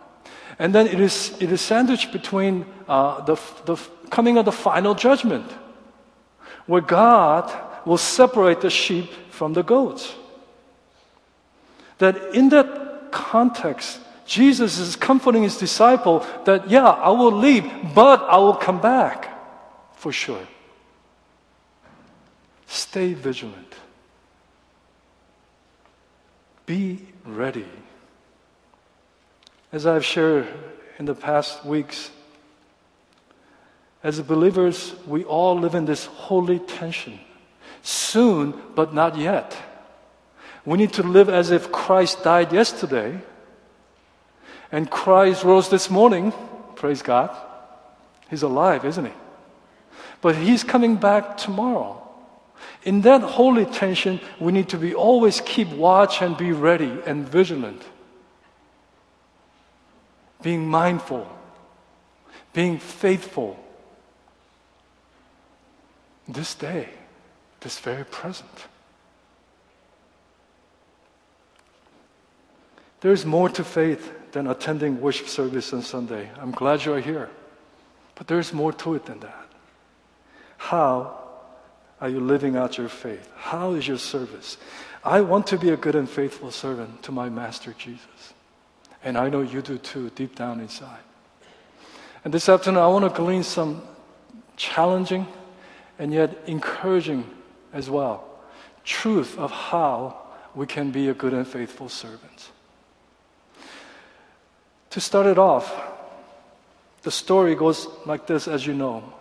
And 0.59 0.75
then 0.75 0.85
it 0.85 0.99
is, 0.99 1.35
it 1.39 1.51
is 1.51 1.59
sandwiched 1.59 2.11
between 2.11 2.67
uh, 2.87 3.21
the, 3.21 3.35
the 3.65 3.77
coming 4.11 4.37
of 4.37 4.45
the 4.45 4.51
final 4.51 4.93
judgment, 4.93 5.51
where 6.67 6.81
God 6.81 7.65
will 7.85 7.97
separate 7.97 8.61
the 8.61 8.69
sheep 8.69 9.11
from 9.29 9.53
the 9.53 9.63
goats. 9.63 10.15
That 11.97 12.33
in 12.33 12.49
that 12.49 13.11
context, 13.11 13.99
Jesus 14.25 14.77
is 14.77 14.95
comforting 14.95 15.43
his 15.43 15.57
disciple 15.57 16.25
that, 16.45 16.69
yeah, 16.69 16.87
I 16.87 17.09
will 17.09 17.31
leave, 17.31 17.69
but 17.95 18.21
I 18.23 18.37
will 18.37 18.55
come 18.55 18.79
back 18.79 19.35
for 19.95 20.11
sure. 20.11 20.47
Stay 22.67 23.13
vigilant. 23.13 23.73
Be 26.65 26.99
ready. 27.25 27.65
As 29.71 29.87
I've 29.87 30.05
shared 30.05 30.47
in 30.99 31.05
the 31.05 31.15
past 31.15 31.65
weeks, 31.65 32.11
as 34.03 34.21
believers, 34.21 34.93
we 35.07 35.23
all 35.23 35.59
live 35.59 35.73
in 35.75 35.85
this 35.85 36.05
holy 36.05 36.59
tension. 36.59 37.19
Soon, 37.81 38.53
but 38.75 38.93
not 38.93 39.17
yet. 39.17 39.55
We 40.65 40.77
need 40.77 40.93
to 40.93 41.03
live 41.03 41.29
as 41.29 41.51
if 41.51 41.71
Christ 41.71 42.23
died 42.23 42.53
yesterday 42.53 43.19
and 44.71 44.89
Christ 44.89 45.43
rose 45.43 45.69
this 45.69 45.89
morning. 45.89 46.33
Praise 46.75 47.01
God. 47.01 47.35
He's 48.29 48.43
alive, 48.43 48.85
isn't 48.85 49.05
he? 49.05 49.13
But 50.21 50.35
he's 50.35 50.63
coming 50.63 50.97
back 50.97 51.37
tomorrow. 51.37 51.95
In 52.83 53.01
that 53.01 53.21
holy 53.21 53.65
tension, 53.65 54.19
we 54.39 54.51
need 54.51 54.69
to 54.69 54.77
be 54.77 54.93
always 54.93 55.41
keep 55.41 55.69
watch 55.69 56.21
and 56.21 56.37
be 56.37 56.51
ready 56.51 56.99
and 57.05 57.27
vigilant. 57.27 57.81
Being 60.41 60.67
mindful 60.67 61.27
being 62.53 62.79
faithful 62.79 63.59
this 66.27 66.55
day, 66.55 66.89
this 67.61 67.79
very 67.79 68.05
present. 68.05 68.67
There's 73.01 73.25
more 73.25 73.49
to 73.49 73.63
faith 73.63 74.31
than 74.31 74.47
attending 74.47 74.99
worship 74.99 75.27
service 75.27 75.73
on 75.73 75.81
Sunday. 75.81 76.29
I'm 76.39 76.51
glad 76.51 76.83
you're 76.83 76.99
here. 76.99 77.29
But 78.15 78.27
there's 78.27 78.51
more 78.53 78.73
to 78.73 78.95
it 78.95 79.05
than 79.05 79.21
that. 79.21 79.47
How 80.57 81.17
are 82.01 82.09
you 82.09 82.19
living 82.19 82.57
out 82.57 82.77
your 82.77 82.89
faith? 82.89 83.29
How 83.35 83.73
is 83.73 83.87
your 83.87 83.97
service? 83.97 84.57
I 85.03 85.21
want 85.21 85.47
to 85.47 85.57
be 85.57 85.69
a 85.69 85.77
good 85.77 85.95
and 85.95 86.09
faithful 86.09 86.51
servant 86.51 87.03
to 87.03 87.11
my 87.13 87.29
Master 87.29 87.73
Jesus. 87.77 88.33
And 89.03 89.17
I 89.17 89.29
know 89.29 89.41
you 89.41 89.61
do 89.61 89.77
too, 89.77 90.09
deep 90.09 90.35
down 90.35 90.59
inside. 90.59 90.99
And 92.25 92.33
this 92.33 92.49
afternoon, 92.49 92.81
I 92.81 92.87
want 92.87 93.05
to 93.05 93.17
glean 93.17 93.43
some 93.43 93.81
challenging 94.57 95.25
and 95.97 96.13
yet 96.13 96.37
encouraging 96.47 97.23
as 97.73 97.89
well 97.89 98.29
truth 98.89 99.37
of 99.37 99.51
how 99.51 100.17
we 100.55 100.65
can 100.65 100.91
be 100.91 101.09
a 101.09 101.13
good 101.13 101.33
and 101.33 101.47
faithful 101.47 101.89
servant. 101.89 102.49
To 104.89 104.99
start 104.99 105.27
it 105.27 105.37
off, 105.37 105.71
the 107.03 107.11
story 107.11 107.53
goes 107.53 107.87
like 108.05 108.25
this, 108.25 108.47
as 108.47 108.65
you 108.65 108.73
know. 108.73 109.13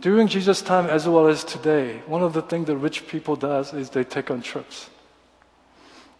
During 0.00 0.26
Jesus' 0.26 0.60
time 0.60 0.86
as 0.86 1.06
well 1.06 1.28
as 1.28 1.44
today, 1.44 2.02
one 2.06 2.22
of 2.22 2.32
the 2.32 2.42
things 2.42 2.66
the 2.66 2.76
rich 2.76 3.06
people 3.06 3.36
does 3.36 3.72
is 3.72 3.90
they 3.90 4.02
take 4.02 4.30
on 4.30 4.42
trips. 4.42 4.90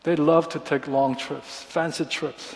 They 0.04 0.14
love 0.14 0.48
to 0.50 0.60
take 0.60 0.86
long 0.86 1.16
trips, 1.16 1.62
fancy 1.64 2.04
trips. 2.04 2.54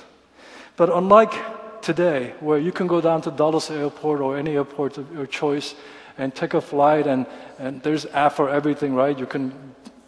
But 0.76 0.90
unlike 0.90 1.82
today, 1.82 2.34
where 2.40 2.58
you 2.58 2.72
can 2.72 2.86
go 2.86 3.00
down 3.00 3.22
to 3.22 3.30
Dallas 3.30 3.70
Airport 3.70 4.20
or 4.20 4.38
any 4.38 4.54
airport 4.54 4.96
of 4.96 5.12
your 5.12 5.26
choice 5.26 5.74
and 6.18 6.34
take 6.34 6.54
a 6.54 6.60
flight, 6.60 7.06
and, 7.06 7.26
and 7.58 7.82
there's 7.82 8.06
app 8.06 8.32
for 8.32 8.48
everything, 8.48 8.94
right? 8.94 9.18
You 9.18 9.26
can, 9.26 9.52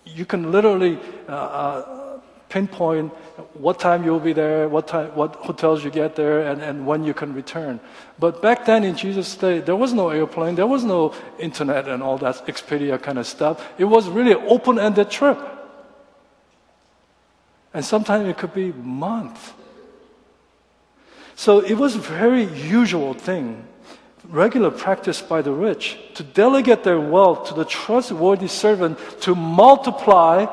you 0.04 0.24
can 0.24 0.52
literally 0.52 0.98
uh, 1.28 1.32
uh, 1.32 2.20
pinpoint 2.48 3.12
what 3.54 3.80
time 3.80 4.04
you'll 4.04 4.20
be 4.20 4.32
there, 4.32 4.68
what, 4.68 4.88
time, 4.88 5.08
what 5.14 5.34
hotels 5.36 5.84
you 5.84 5.90
get 5.90 6.14
there, 6.14 6.46
and, 6.46 6.62
and 6.62 6.86
when 6.86 7.04
you 7.04 7.12
can 7.12 7.34
return. 7.34 7.80
But 8.18 8.40
back 8.40 8.64
then 8.64 8.84
in 8.84 8.96
Jesus' 8.96 9.34
day, 9.36 9.58
there 9.60 9.76
was 9.76 9.92
no 9.92 10.10
airplane, 10.10 10.54
there 10.54 10.66
was 10.66 10.84
no 10.84 11.12
internet 11.38 11.88
and 11.88 12.02
all 12.02 12.18
that 12.18 12.46
Expedia 12.46 13.02
kind 13.02 13.18
of 13.18 13.26
stuff. 13.26 13.66
It 13.78 13.84
was 13.84 14.08
really 14.08 14.32
an 14.32 14.44
open-ended 14.46 15.10
trip. 15.10 15.38
And 17.74 17.84
sometimes 17.84 18.28
it 18.28 18.38
could 18.38 18.54
be 18.54 18.72
months. 18.72 19.52
So 21.34 21.60
it 21.60 21.74
was 21.74 21.96
a 21.96 21.98
very 21.98 22.44
usual 22.44 23.12
thing, 23.12 23.66
regular 24.30 24.70
practice 24.70 25.22
by 25.22 25.42
the 25.42 25.52
rich, 25.52 25.98
to 26.14 26.22
delegate 26.22 26.84
their 26.84 27.00
wealth 27.00 27.48
to 27.48 27.54
the 27.54 27.64
trustworthy 27.64 28.48
servant 28.48 28.98
to 29.20 29.34
multiply 29.34 30.46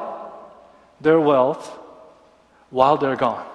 their 1.02 1.20
wealth 1.20 1.68
while 2.70 2.98
they're 2.98 3.16
gone. 3.16 3.46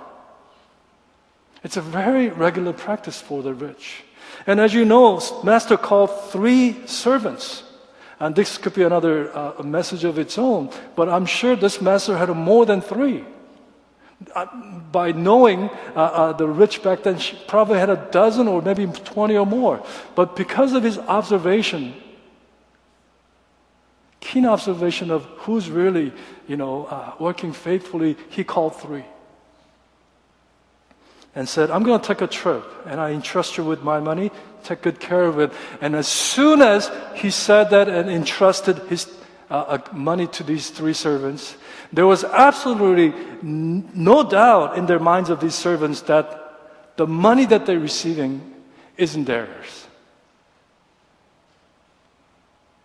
It's 1.64 1.76
a 1.76 1.82
very 1.82 2.28
regular 2.28 2.72
practice 2.72 3.20
for 3.20 3.42
the 3.42 3.54
rich. 3.54 4.04
And 4.46 4.60
as 4.60 4.72
you 4.72 4.84
know, 4.84 5.20
Master 5.42 5.76
called 5.76 6.10
three 6.30 6.86
servants. 6.86 7.64
And 8.20 8.34
this 8.34 8.58
could 8.58 8.74
be 8.74 8.82
another 8.82 9.36
uh, 9.36 9.62
message 9.62 10.04
of 10.04 10.18
its 10.18 10.38
own, 10.38 10.70
but 10.96 11.08
I'm 11.08 11.26
sure 11.26 11.54
this 11.54 11.80
master 11.80 12.16
had 12.16 12.28
more 12.30 12.66
than 12.66 12.80
three. 12.80 13.24
Uh, 14.34 14.46
by 14.90 15.12
knowing 15.12 15.70
uh, 15.94 16.00
uh 16.00 16.32
the 16.32 16.46
rich 16.46 16.82
back 16.82 17.04
then, 17.04 17.18
she 17.18 17.38
probably 17.46 17.78
had 17.78 17.88
a 17.88 18.08
dozen 18.10 18.48
or 18.48 18.60
maybe 18.60 18.84
20 18.86 19.36
or 19.36 19.46
more. 19.46 19.82
But 20.16 20.34
because 20.34 20.72
of 20.72 20.82
his 20.82 20.98
observation, 20.98 21.94
keen 24.20 24.44
observation 24.44 25.10
of 25.10 25.24
who's 25.46 25.70
really, 25.70 26.12
you 26.46 26.56
know, 26.56 26.86
uh, 26.86 27.14
working 27.18 27.52
faithfully, 27.52 28.16
he 28.30 28.44
called 28.44 28.76
three. 28.76 29.04
And 31.34 31.48
said, 31.48 31.70
I'm 31.70 31.84
going 31.84 32.00
to 32.00 32.06
take 32.06 32.20
a 32.20 32.26
trip 32.26 32.64
and 32.86 33.00
I 33.00 33.12
entrust 33.12 33.56
you 33.56 33.64
with 33.64 33.82
my 33.82 34.00
money, 34.00 34.32
take 34.64 34.82
good 34.82 34.98
care 34.98 35.22
of 35.22 35.38
it. 35.38 35.52
And 35.80 35.94
as 35.94 36.08
soon 36.08 36.62
as 36.62 36.90
he 37.14 37.30
said 37.30 37.70
that 37.70 37.88
and 37.88 38.10
entrusted 38.10 38.78
his 38.88 39.06
uh, 39.48 39.78
money 39.92 40.26
to 40.26 40.42
these 40.42 40.70
three 40.70 40.94
servants, 40.94 41.56
there 41.92 42.06
was 42.06 42.24
absolutely 42.24 43.14
no 43.42 44.22
doubt 44.22 44.76
in 44.76 44.86
their 44.86 44.98
minds 44.98 45.30
of 45.30 45.40
these 45.40 45.54
servants 45.54 46.02
that 46.02 46.96
the 46.96 47.06
money 47.06 47.46
that 47.46 47.64
they're 47.64 47.78
receiving 47.78 48.54
isn't 48.96 49.24
theirs. 49.24 49.86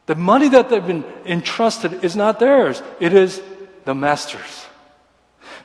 The 0.06 0.16
money 0.16 0.50
that 0.50 0.70
they've 0.70 0.86
been 0.86 1.06
entrusted 1.26 2.04
is 2.04 2.16
not 2.16 2.40
theirs, 2.40 2.82
it 3.00 3.14
is 3.14 3.42
the 3.86 3.96
master's. 3.96 4.66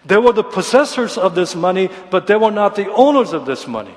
They 0.04 0.16
were 0.16 0.32
the 0.32 0.44
possessors 0.44 1.18
of 1.18 1.34
this 1.34 1.54
money, 1.54 1.90
but 2.10 2.26
they 2.26 2.36
were 2.36 2.50
not 2.50 2.76
the 2.76 2.90
owners 2.92 3.32
of 3.32 3.46
this 3.46 3.66
money. 3.66 3.94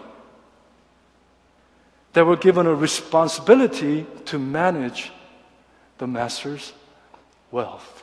They 2.13 2.23
were 2.23 2.35
given 2.35 2.65
a 2.65 2.73
responsibility 2.73 4.05
to 4.25 4.39
manage 4.39 5.11
the 5.97 6.07
master's 6.07 6.73
wealth. 7.51 8.00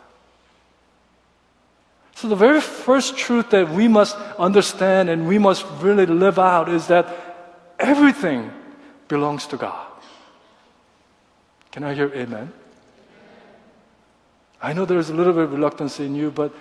So, 2.18 2.26
the 2.26 2.34
very 2.34 2.60
first 2.60 3.16
truth 3.16 3.50
that 3.50 3.70
we 3.70 3.86
must 3.86 4.16
understand 4.40 5.08
and 5.08 5.28
we 5.28 5.38
must 5.38 5.64
really 5.78 6.04
live 6.04 6.36
out 6.36 6.68
is 6.68 6.88
that 6.88 7.06
everything 7.78 8.50
belongs 9.06 9.46
to 9.46 9.56
God. 9.56 9.86
Can 11.70 11.84
I 11.84 11.94
hear 11.94 12.12
amen? 12.12 12.52
I 14.60 14.72
know 14.72 14.84
there's 14.84 15.10
a 15.10 15.14
little 15.14 15.32
bit 15.32 15.44
of 15.44 15.52
reluctance 15.52 16.00
in 16.00 16.16
you, 16.16 16.32
but 16.32 16.52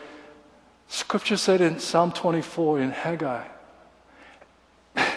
scripture 0.89 1.37
said 1.37 1.59
in 1.59 1.79
Psalm 1.79 2.11
24 2.11 2.79
in 2.79 2.91
Haggai, 2.91 3.47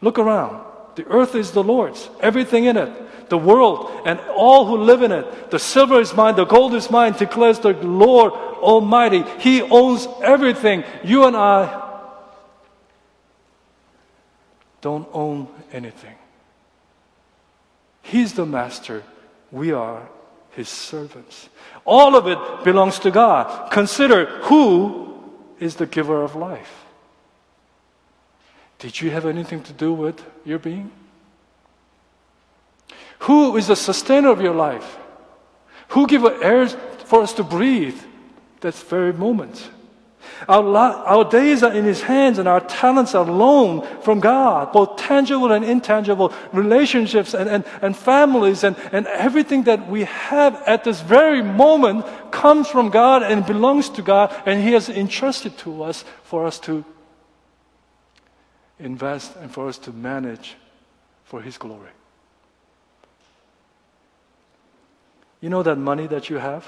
look 0.00 0.18
around. 0.18 0.73
The 0.96 1.06
earth 1.08 1.34
is 1.34 1.50
the 1.50 1.62
Lord's, 1.62 2.08
everything 2.20 2.64
in 2.64 2.76
it, 2.76 3.28
the 3.28 3.38
world, 3.38 3.90
and 4.04 4.20
all 4.36 4.66
who 4.66 4.76
live 4.76 5.02
in 5.02 5.12
it. 5.12 5.50
The 5.50 5.58
silver 5.58 6.00
is 6.00 6.14
mine, 6.14 6.36
the 6.36 6.44
gold 6.44 6.74
is 6.74 6.90
mine, 6.90 7.14
declares 7.14 7.58
the 7.58 7.72
Lord 7.72 8.32
Almighty. 8.32 9.24
He 9.40 9.62
owns 9.62 10.06
everything. 10.22 10.84
You 11.02 11.24
and 11.24 11.36
I 11.36 11.82
don't 14.80 15.08
own 15.12 15.48
anything. 15.72 16.14
He's 18.02 18.34
the 18.34 18.46
master. 18.46 19.02
We 19.50 19.72
are 19.72 20.08
his 20.50 20.68
servants. 20.68 21.48
All 21.84 22.14
of 22.16 22.26
it 22.28 22.64
belongs 22.64 22.98
to 23.00 23.10
God. 23.10 23.70
Consider 23.70 24.26
who 24.42 25.32
is 25.58 25.76
the 25.76 25.86
giver 25.86 26.22
of 26.22 26.36
life. 26.36 26.83
Did 28.84 29.00
you 29.00 29.10
have 29.12 29.24
anything 29.24 29.62
to 29.62 29.72
do 29.72 29.94
with 29.94 30.22
your 30.44 30.58
being? 30.58 30.92
Who 33.20 33.56
is 33.56 33.68
the 33.68 33.76
sustainer 33.76 34.28
of 34.28 34.42
your 34.42 34.52
life? 34.52 34.98
Who 35.96 36.06
gives 36.06 36.26
air 36.42 36.68
for 36.68 37.22
us 37.22 37.32
to 37.40 37.44
breathe? 37.44 37.98
That 38.60 38.74
very 38.74 39.14
moment. 39.14 39.70
Our, 40.46 40.76
our 40.76 41.24
days 41.24 41.62
are 41.62 41.72
in 41.72 41.86
His 41.86 42.02
hands 42.02 42.38
and 42.38 42.46
our 42.46 42.60
talents 42.60 43.14
are 43.14 43.24
loaned 43.24 43.88
from 44.02 44.20
God, 44.20 44.70
both 44.74 44.98
tangible 44.98 45.52
and 45.52 45.64
intangible 45.64 46.34
relationships 46.52 47.32
and, 47.32 47.48
and, 47.48 47.64
and 47.80 47.96
families 47.96 48.64
and, 48.64 48.76
and 48.92 49.06
everything 49.06 49.62
that 49.62 49.88
we 49.88 50.04
have 50.04 50.62
at 50.66 50.84
this 50.84 51.00
very 51.00 51.40
moment 51.40 52.04
comes 52.30 52.68
from 52.68 52.90
God 52.90 53.22
and 53.22 53.46
belongs 53.46 53.88
to 53.88 54.02
God 54.02 54.30
and 54.44 54.62
He 54.62 54.72
has 54.72 54.90
entrusted 54.90 55.56
to 55.64 55.84
us 55.84 56.04
for 56.22 56.46
us 56.46 56.58
to 56.58 56.84
invest 58.78 59.36
and 59.36 59.50
for 59.50 59.68
us 59.68 59.78
to 59.78 59.92
manage 59.92 60.56
for 61.24 61.40
His 61.40 61.58
glory. 61.58 61.90
You 65.40 65.50
know 65.50 65.62
that 65.62 65.76
money 65.76 66.06
that 66.06 66.30
you 66.30 66.38
have? 66.38 66.66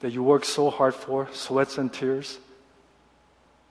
that 0.00 0.12
you 0.12 0.22
work 0.22 0.44
so 0.44 0.70
hard 0.70 0.94
for, 0.94 1.28
sweats 1.32 1.78
and 1.78 1.92
tears? 1.92 2.38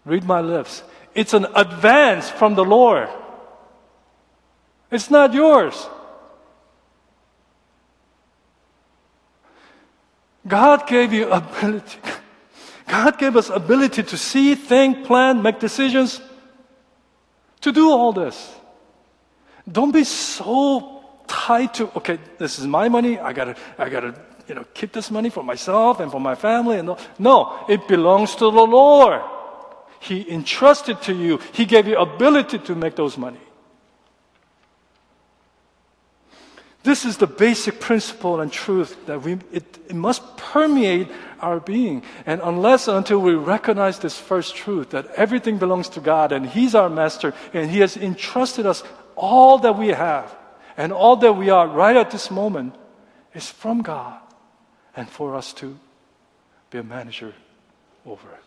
Read 0.05 0.24
my 0.24 0.41
lips. 0.41 0.84
It's 1.13 1.34
an 1.34 1.48
advance 1.55 2.29
from 2.29 2.55
the 2.55 2.65
Lord. 2.65 3.10
It's 4.91 5.10
not 5.10 5.34
yours. 5.34 5.88
God 10.48 10.88
gave 10.88 11.13
you 11.13 11.29
ability. 11.32 12.00
God 12.88 13.17
gave 13.17 13.36
us 13.36 13.50
ability 13.50 14.03
to 14.03 14.17
see, 14.17 14.53
think, 14.53 15.05
plan, 15.05 15.41
make 15.41 15.60
decisions, 15.60 16.22
to 17.65 17.72
do 17.72 17.89
all 17.89 18.13
this. 18.13 18.53
Don't 19.69 19.91
be 19.91 20.03
so 20.03 21.01
tied 21.25 21.74
to, 21.74 21.89
okay, 21.98 22.19
this 22.38 22.60
is 22.60 22.67
my 22.67 22.89
money, 22.89 23.17
I 23.17 23.34
gotta, 23.34 23.55
I 23.79 23.89
gotta 23.89 24.13
you 24.48 24.53
know, 24.53 24.65
keep 24.75 24.93
this 24.93 25.10
money 25.10 25.31
for 25.31 25.43
myself 25.43 26.00
and 26.00 26.12
for 26.12 26.22
my 26.22 26.36
family. 26.36 26.77
And 26.77 26.95
no, 27.17 27.65
it 27.67 27.88
belongs 27.88 28.36
to 28.36 28.51
the 28.51 28.67
Lord. 28.79 29.22
He 30.00 30.29
entrusted 30.31 31.01
to 31.03 31.13
you. 31.15 31.39
He 31.53 31.65
gave 31.65 31.88
you 31.88 31.98
ability 31.98 32.60
to 32.60 32.75
make 32.75 32.95
those 32.95 33.17
money. 33.17 33.41
This 36.85 37.03
is 37.03 37.17
the 37.17 37.25
basic 37.25 37.79
principle 37.79 38.41
and 38.41 38.51
truth 38.51 39.07
that 39.07 39.23
we, 39.23 39.39
it, 39.51 39.79
it 39.89 39.95
must 39.95 40.37
permeate 40.37 41.07
our 41.41 41.59
being. 41.59 42.03
And 42.27 42.39
unless 42.43 42.87
until 42.87 43.17
we 43.17 43.33
recognize 43.33 43.97
this 43.97 44.19
first 44.19 44.55
truth 44.55 44.91
that 44.91 45.07
everything 45.15 45.57
belongs 45.57 45.89
to 45.89 45.99
God 45.99 46.31
and 46.31 46.45
He's 46.45 46.75
our 46.75 46.87
master 46.87 47.33
and 47.55 47.71
He 47.71 47.79
has 47.79 47.97
entrusted 47.97 48.67
us 48.67 48.83
all 49.15 49.57
that 49.59 49.79
we 49.79 49.87
have 49.87 50.35
and 50.77 50.93
all 50.93 51.15
that 51.15 51.33
we 51.33 51.49
are 51.49 51.67
right 51.67 51.97
at 51.97 52.11
this 52.11 52.29
moment 52.29 52.75
is 53.33 53.49
from 53.49 53.81
God 53.81 54.19
and 54.95 55.09
for 55.09 55.35
us 55.35 55.53
to 55.53 55.75
be 56.69 56.77
a 56.77 56.83
manager 56.83 57.33
over 58.05 58.29
it. 58.29 58.43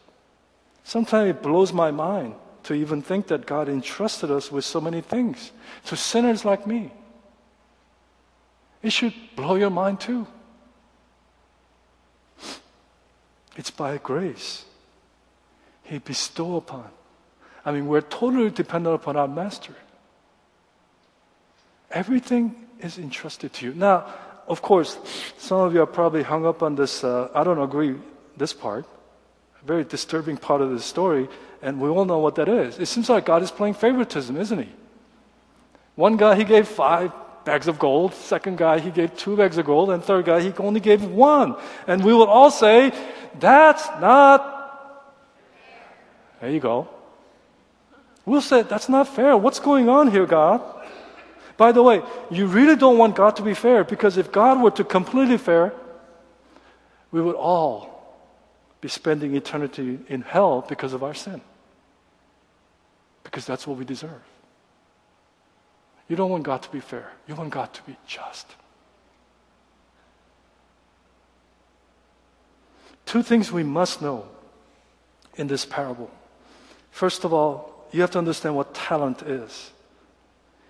Sometimes 0.85 1.30
it 1.30 1.42
blows 1.42 1.73
my 1.73 1.90
mind 1.90 2.37
to 2.62 2.75
even 2.75 3.02
think 3.02 3.26
that 3.26 3.47
God 3.47 3.68
entrusted 3.68 4.30
us 4.30 4.52
with 4.52 4.64
so 4.64 4.80
many 4.80 5.00
things 5.00 5.50
to 5.87 5.97
sinners 5.97 6.45
like 6.45 6.68
me. 6.68 6.92
It 8.88 8.92
should 8.92 9.12
blow 9.37 9.57
your 9.57 9.68
mind 9.68 10.00
too. 10.00 10.26
It's 13.54 13.71
by 13.71 13.99
grace. 13.99 14.64
He 15.83 15.99
bestow 15.99 16.57
upon. 16.57 16.88
I 17.66 17.73
mean, 17.73 17.87
we're 17.87 18.00
totally 18.00 18.49
dependent 18.49 18.95
upon 18.95 19.16
our 19.16 19.28
master. 19.28 19.75
Everything 21.90 22.57
is 22.80 22.97
entrusted 22.97 23.52
to 23.61 23.66
you. 23.66 23.75
Now, 23.75 24.07
of 24.47 24.62
course, 24.62 24.97
some 25.37 25.61
of 25.61 25.75
you 25.75 25.83
are 25.83 25.92
probably 26.00 26.23
hung 26.23 26.47
up 26.47 26.62
on 26.62 26.75
this. 26.75 27.04
Uh, 27.04 27.28
I 27.35 27.45
don't 27.45 27.61
agree 27.61 27.95
this 28.38 28.54
part. 28.54 28.87
A 29.62 29.66
very 29.66 29.85
disturbing 29.85 30.38
part 30.38 30.62
of 30.62 30.71
the 30.71 30.80
story, 30.80 31.28
and 31.61 31.78
we 31.78 31.90
all 31.90 32.07
know 32.07 32.21
what 32.21 32.37
that 32.37 32.49
is. 32.49 32.78
It 32.78 32.87
seems 32.87 33.11
like 33.11 33.26
God 33.26 33.42
is 33.42 33.50
playing 33.50 33.75
favoritism, 33.75 34.35
isn't 34.38 34.61
he? 34.61 34.73
One 35.95 36.16
guy 36.16 36.37
he 36.37 36.45
gave 36.45 36.66
five, 36.66 37.12
bags 37.49 37.67
of 37.67 37.78
gold. 37.78 38.12
Second 38.12 38.59
guy, 38.59 38.78
he 38.78 38.90
gave 38.90 39.17
two 39.17 39.35
bags 39.35 39.57
of 39.57 39.64
gold. 39.64 39.90
And 39.90 40.05
third 40.05 40.26
guy, 40.26 40.38
he 40.40 40.52
only 40.59 40.81
gave 40.81 41.02
one. 41.02 41.57
And 41.87 42.05
we 42.05 42.12
would 42.12 42.28
all 42.28 42.50
say, 42.50 42.93
that's 43.40 43.88
not. 44.00 44.38
There 46.40 46.50
you 46.50 46.61
go. 46.61 46.88
We'll 48.26 48.43
say, 48.43 48.61
that's 48.62 48.90
not 48.90 49.09
fair. 49.09 49.35
What's 49.35 49.61
going 49.61 49.88
on 49.88 50.11
here, 50.11 50.26
God? 50.26 50.61
By 51.57 51.73
the 51.73 51.83
way, 51.83 52.02
you 52.31 52.47
really 52.47 52.76
don't 52.76 52.99
want 52.99 53.17
God 53.17 53.35
to 53.37 53.43
be 53.43 53.55
fair 53.55 53.83
because 53.83 54.19
if 54.19 54.31
God 54.31 54.61
were 54.62 54.71
to 54.73 54.85
completely 54.85 55.38
fair, 55.38 55.73
we 57.11 57.23
would 57.23 57.35
all 57.35 57.76
be 58.83 58.88
spending 58.88 59.35
eternity 59.35 59.99
in 60.09 60.21
hell 60.21 60.67
because 60.69 60.93
of 60.93 61.02
our 61.02 61.14
sin. 61.14 61.40
Because 63.25 63.47
that's 63.47 63.67
what 63.67 63.78
we 63.78 63.87
deserve. 63.87 64.23
You 66.09 66.17
don't 66.17 66.31
want 66.31 66.43
God 66.43 66.62
to 66.62 66.71
be 66.71 66.81
fair. 66.81 67.12
You 67.27 67.35
want 67.35 67.50
God 67.50 67.73
to 67.75 67.83
be 67.83 67.97
just. 68.07 68.47
Two 73.05 73.23
things 73.23 73.53
we 73.53 73.62
must 73.62 74.03
know 74.03 74.27
in 75.37 75.47
this 75.47 75.65
parable. 75.65 76.11
First 76.91 77.25
of 77.25 77.33
all, 77.33 77.87
you 77.93 78.00
have 78.00 78.11
to 78.12 78.19
understand 78.19 78.57
what 78.57 78.75
talent 78.75 79.23
is. 79.23 79.71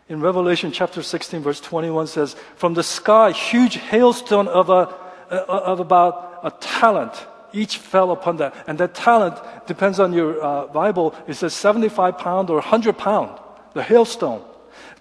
In 0.09 0.21
Revelation 0.21 0.73
chapter 0.73 1.03
16, 1.03 1.43
verse 1.43 1.61
21 1.61 2.07
says, 2.07 2.35
From 2.57 2.75
the 2.75 2.83
sky, 2.83 3.31
huge 3.33 3.77
hailstone 3.77 4.49
of, 4.49 4.71
a, 4.71 4.89
of 5.35 5.81
about 5.81 6.41
a 6.43 6.51
talent 6.51 7.13
each 7.53 7.79
fell 7.79 8.11
upon 8.11 8.37
that. 8.39 8.55
And 8.67 8.79
that 8.79 8.95
talent 8.95 9.37
depends 9.67 10.01
on 10.01 10.13
your 10.13 10.43
uh, 10.43 10.67
Bible. 10.67 11.15
It 11.27 11.35
says 11.35 11.55
75 11.55 12.19
pound 12.19 12.51
or 12.51 12.57
100 12.57 12.97
pound, 12.97 13.39
the 13.75 13.83
hailstone. 13.83 14.43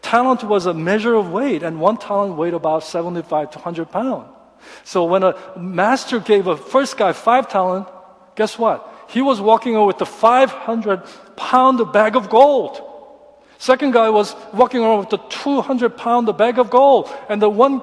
Talent 0.01 0.43
was 0.43 0.65
a 0.65 0.73
measure 0.73 1.15
of 1.15 1.31
weight, 1.31 1.63
and 1.63 1.79
one 1.79 1.97
talent 1.97 2.35
weighed 2.37 2.53
about 2.53 2.83
75 2.83 3.51
to 3.51 3.57
100 3.59 3.91
pounds. 3.91 4.29
So 4.83 5.05
when 5.05 5.23
a 5.23 5.35
master 5.57 6.19
gave 6.19 6.47
a 6.47 6.57
first 6.57 6.97
guy 6.97 7.13
five 7.13 7.49
talent, 7.49 7.87
guess 8.35 8.57
what? 8.57 8.87
He 9.09 9.21
was 9.21 9.39
walking 9.39 9.75
over 9.75 9.87
with 9.87 10.01
a 10.01 10.05
500 10.05 11.03
pound 11.35 11.91
bag 11.93 12.15
of 12.15 12.29
gold. 12.29 12.81
Second 13.57 13.93
guy 13.93 14.09
was 14.09 14.35
walking 14.53 14.81
around 14.81 14.99
with 14.99 15.13
a 15.13 15.29
200 15.29 15.97
pound 15.97 16.35
bag 16.37 16.59
of 16.59 16.69
gold. 16.69 17.09
And 17.29 17.41
the 17.41 17.49
one, 17.49 17.81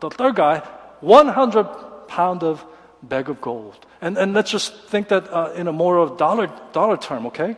the 0.00 0.10
third 0.10 0.36
guy, 0.36 0.58
100 1.00 1.64
pound 2.08 2.42
of 2.42 2.64
bag 3.02 3.28
of 3.28 3.40
gold. 3.40 3.76
And, 4.00 4.18
and 4.18 4.32
let's 4.32 4.50
just 4.50 4.74
think 4.88 5.08
that 5.08 5.30
uh, 5.32 5.52
in 5.54 5.68
a 5.68 5.72
more 5.72 5.98
of 5.98 6.16
dollar, 6.16 6.50
dollar 6.72 6.96
term, 6.96 7.26
okay? 7.26 7.56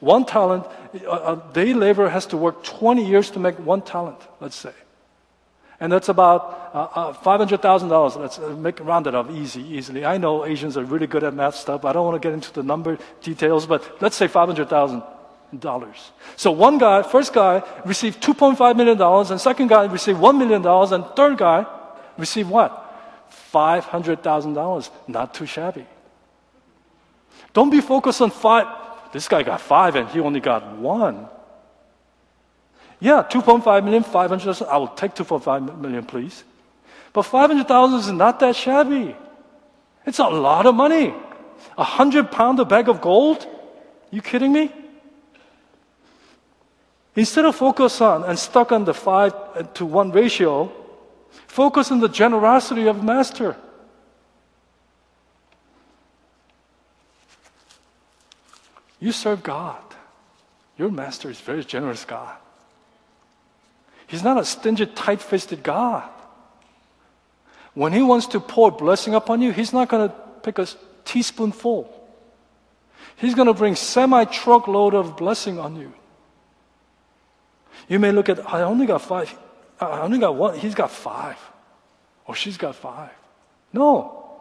One 0.00 0.24
talent, 0.24 0.66
a 0.94 1.42
day 1.52 1.74
laborer 1.74 2.08
has 2.08 2.26
to 2.26 2.36
work 2.36 2.62
20 2.64 3.04
years 3.04 3.30
to 3.30 3.40
make 3.40 3.58
one 3.58 3.82
talent, 3.82 4.18
let's 4.40 4.56
say. 4.56 4.72
And 5.80 5.92
that's 5.92 6.08
about 6.08 6.70
uh, 6.72 7.10
uh, 7.10 7.12
$500,000. 7.12 8.20
Let's 8.20 8.38
uh, 8.38 8.50
make 8.50 8.78
round 8.80 9.06
it 9.06 9.14
up 9.14 9.30
easy, 9.30 9.62
easily. 9.62 10.04
I 10.04 10.18
know 10.18 10.44
Asians 10.44 10.76
are 10.76 10.84
really 10.84 11.06
good 11.06 11.24
at 11.24 11.34
math 11.34 11.56
stuff. 11.56 11.84
I 11.84 11.92
don't 11.92 12.04
want 12.06 12.20
to 12.20 12.26
get 12.26 12.32
into 12.32 12.52
the 12.52 12.62
number 12.62 12.96
details, 13.22 13.66
but 13.66 14.00
let's 14.00 14.16
say 14.16 14.28
$500,000. 14.28 15.02
So 16.36 16.50
one 16.50 16.78
guy, 16.78 17.02
first 17.02 17.32
guy, 17.32 17.62
received 17.84 18.22
$2.5 18.22 18.76
million, 18.76 19.00
and 19.00 19.40
second 19.40 19.68
guy 19.68 19.84
received 19.84 20.18
$1 20.18 20.38
million, 20.38 20.64
and 20.66 21.04
third 21.16 21.38
guy 21.38 21.66
received 22.16 22.50
what? 22.50 22.80
$500,000. 23.52 24.90
Not 25.08 25.34
too 25.34 25.46
shabby. 25.46 25.86
Don't 27.52 27.70
be 27.70 27.80
focused 27.80 28.20
on 28.20 28.30
five. 28.30 28.66
This 29.14 29.28
guy 29.28 29.44
got 29.44 29.60
five 29.60 29.94
and 29.94 30.08
he 30.08 30.18
only 30.18 30.40
got 30.40 30.76
one. 30.76 31.28
Yeah, 32.98 33.22
2.5 33.22 33.84
million, 33.84 34.02
500,000. 34.02 34.66
I 34.66 34.76
will 34.76 34.88
take 34.88 35.14
2.5 35.14 35.78
million, 35.80 36.04
please. 36.04 36.42
But 37.12 37.22
500,000 37.22 38.00
is 38.00 38.10
not 38.10 38.40
that 38.40 38.56
shabby. 38.56 39.14
It's 40.04 40.18
a 40.18 40.26
lot 40.26 40.66
of 40.66 40.74
money. 40.74 41.14
A 41.78 41.84
hundred 41.84 42.32
pound 42.32 42.58
a 42.58 42.64
bag 42.64 42.88
of 42.88 43.00
gold? 43.00 43.46
You 44.10 44.20
kidding 44.20 44.52
me? 44.52 44.72
Instead 47.14 47.44
of 47.44 47.54
focus 47.54 48.00
on 48.00 48.24
and 48.24 48.36
stuck 48.36 48.72
on 48.72 48.84
the 48.84 48.94
five 48.94 49.72
to 49.74 49.86
one 49.86 50.10
ratio, 50.10 50.72
focus 51.46 51.92
on 51.92 52.00
the 52.00 52.08
generosity 52.08 52.88
of 52.88 53.04
master. 53.04 53.54
You 59.04 59.12
serve 59.12 59.42
God. 59.42 59.84
Your 60.78 60.90
master 60.90 61.28
is 61.28 61.38
very 61.38 61.62
generous 61.62 62.06
God. 62.06 62.34
He's 64.06 64.22
not 64.22 64.38
a 64.38 64.46
stingy, 64.46 64.86
tight 64.86 65.20
fisted 65.20 65.62
God. 65.62 66.08
When 67.74 67.92
He 67.92 68.00
wants 68.00 68.28
to 68.28 68.40
pour 68.40 68.70
blessing 68.70 69.14
upon 69.14 69.42
you, 69.42 69.52
He's 69.52 69.74
not 69.74 69.90
going 69.90 70.08
to 70.08 70.14
pick 70.42 70.58
a 70.58 70.66
teaspoonful. 71.04 71.92
He's 73.16 73.34
going 73.34 73.46
to 73.46 73.52
bring 73.52 73.76
semi 73.76 74.24
truckload 74.24 74.94
of 74.94 75.18
blessing 75.18 75.58
on 75.58 75.76
you. 75.76 75.92
You 77.90 77.98
may 77.98 78.10
look 78.10 78.30
at, 78.30 78.50
I 78.50 78.62
only 78.62 78.86
got 78.86 79.02
five. 79.02 79.36
I 79.78 80.00
only 80.00 80.18
got 80.18 80.34
one. 80.34 80.58
He's 80.58 80.74
got 80.74 80.90
five. 80.90 81.36
Or 82.24 82.34
she's 82.34 82.56
got 82.56 82.74
five. 82.74 83.12
No. 83.70 84.32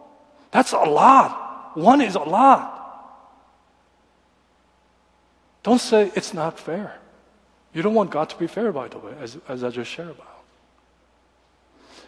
That's 0.51 0.71
a 0.71 0.77
lot. 0.77 1.75
One 1.75 1.99
is 1.99 2.15
a 2.15 2.21
lot. 2.21 2.72
Don't 5.63 5.79
say 5.79 6.11
it's 6.15 6.33
not 6.33 6.59
fair. 6.59 6.99
You 7.73 7.81
don't 7.81 7.95
want 7.95 8.11
God 8.11 8.29
to 8.29 8.37
be 8.37 8.47
fair, 8.47 8.71
by 8.71 8.89
the 8.89 8.99
way, 8.99 9.13
as, 9.19 9.37
as 9.47 9.63
I 9.63 9.69
just 9.69 9.89
shared 9.89 10.09
about. 10.09 10.27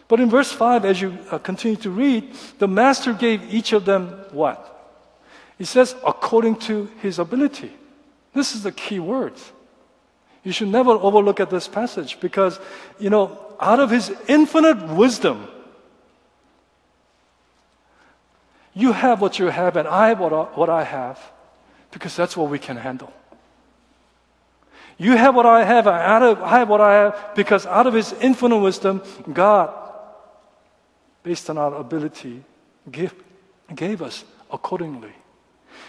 But 0.08 0.20
in 0.20 0.30
verse 0.30 0.52
5, 0.52 0.84
as 0.84 1.00
you 1.00 1.18
uh, 1.30 1.38
continue 1.38 1.76
to 1.78 1.90
read, 1.90 2.32
the 2.58 2.68
master 2.68 3.12
gave 3.12 3.42
each 3.52 3.72
of 3.72 3.84
them 3.84 4.08
what? 4.30 4.72
He 5.58 5.64
says, 5.64 5.96
according 6.06 6.56
to 6.60 6.88
his 7.00 7.18
ability. 7.18 7.72
This 8.32 8.54
is 8.54 8.62
the 8.62 8.72
key 8.72 9.00
word. 9.00 9.32
You 10.44 10.52
should 10.52 10.68
never 10.68 10.92
overlook 10.92 11.40
at 11.40 11.50
this 11.50 11.66
passage 11.66 12.20
because, 12.20 12.60
you 13.00 13.10
know, 13.10 13.36
out 13.58 13.80
of 13.80 13.90
his 13.90 14.12
infinite 14.28 14.86
wisdom, 14.88 15.48
you 18.74 18.92
have 18.92 19.20
what 19.20 19.38
you 19.38 19.46
have 19.46 19.76
and 19.76 19.88
I 19.88 20.08
have 20.08 20.20
what 20.20 20.32
I, 20.32 20.42
what 20.42 20.68
I 20.68 20.84
have 20.84 21.18
because 21.90 22.14
that's 22.14 22.36
what 22.36 22.50
we 22.50 22.58
can 22.58 22.76
handle. 22.76 23.12
You 24.98 25.16
have 25.16 25.34
what 25.34 25.44
I 25.44 25.64
have, 25.64 25.86
I 25.86 26.58
have 26.58 26.68
what 26.68 26.80
I 26.80 26.94
have, 26.94 27.32
because 27.34 27.66
out 27.66 27.86
of 27.86 27.94
His 27.94 28.14
infinite 28.14 28.58
wisdom, 28.58 29.02
God, 29.32 29.74
based 31.22 31.50
on 31.50 31.58
our 31.58 31.74
ability, 31.74 32.42
gave, 32.90 33.14
gave 33.74 34.00
us 34.00 34.24
accordingly. 34.50 35.12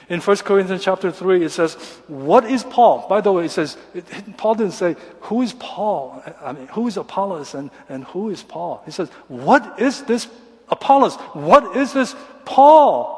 In 0.10 0.20
1 0.20 0.38
Corinthians 0.38 0.84
chapter 0.84 1.12
3, 1.12 1.44
it 1.44 1.50
says, 1.50 1.76
What 2.08 2.46
is 2.46 2.64
Paul? 2.64 3.08
By 3.08 3.22
the 3.22 3.32
way, 3.32 3.46
it 3.46 3.52
says, 3.52 3.78
it, 3.94 4.06
Paul 4.38 4.56
didn't 4.56 4.74
say, 4.74 4.96
Who 5.22 5.42
is 5.42 5.54
Paul? 5.54 6.24
I 6.42 6.54
mean, 6.54 6.68
who 6.68 6.88
is 6.88 6.98
Apollos 6.98 7.54
and, 7.54 7.72
and 7.88 8.04
who 8.06 8.30
is 8.30 8.44
Paul? 8.44 8.82
He 8.86 8.92
says, 8.92 9.10
What 9.28 9.80
is 9.80 10.04
this 10.04 10.28
Apollos? 10.70 11.16
What 11.34 11.76
is 11.76 11.94
this 11.94 12.16
Paul? 12.46 13.16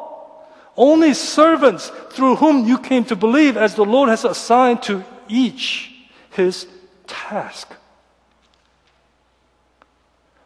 Only 0.75 1.13
servants 1.13 1.91
through 2.11 2.37
whom 2.37 2.65
you 2.65 2.77
came 2.77 3.05
to 3.05 3.15
believe, 3.15 3.57
as 3.57 3.75
the 3.75 3.85
Lord 3.85 4.09
has 4.09 4.25
assigned 4.25 4.81
to 4.83 5.03
each 5.29 5.91
his 6.31 6.67
task. 7.07 7.73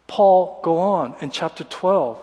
Paul 0.06 0.60
go 0.62 0.78
on 0.78 1.16
in 1.20 1.30
chapter 1.30 1.64
12 1.64 2.20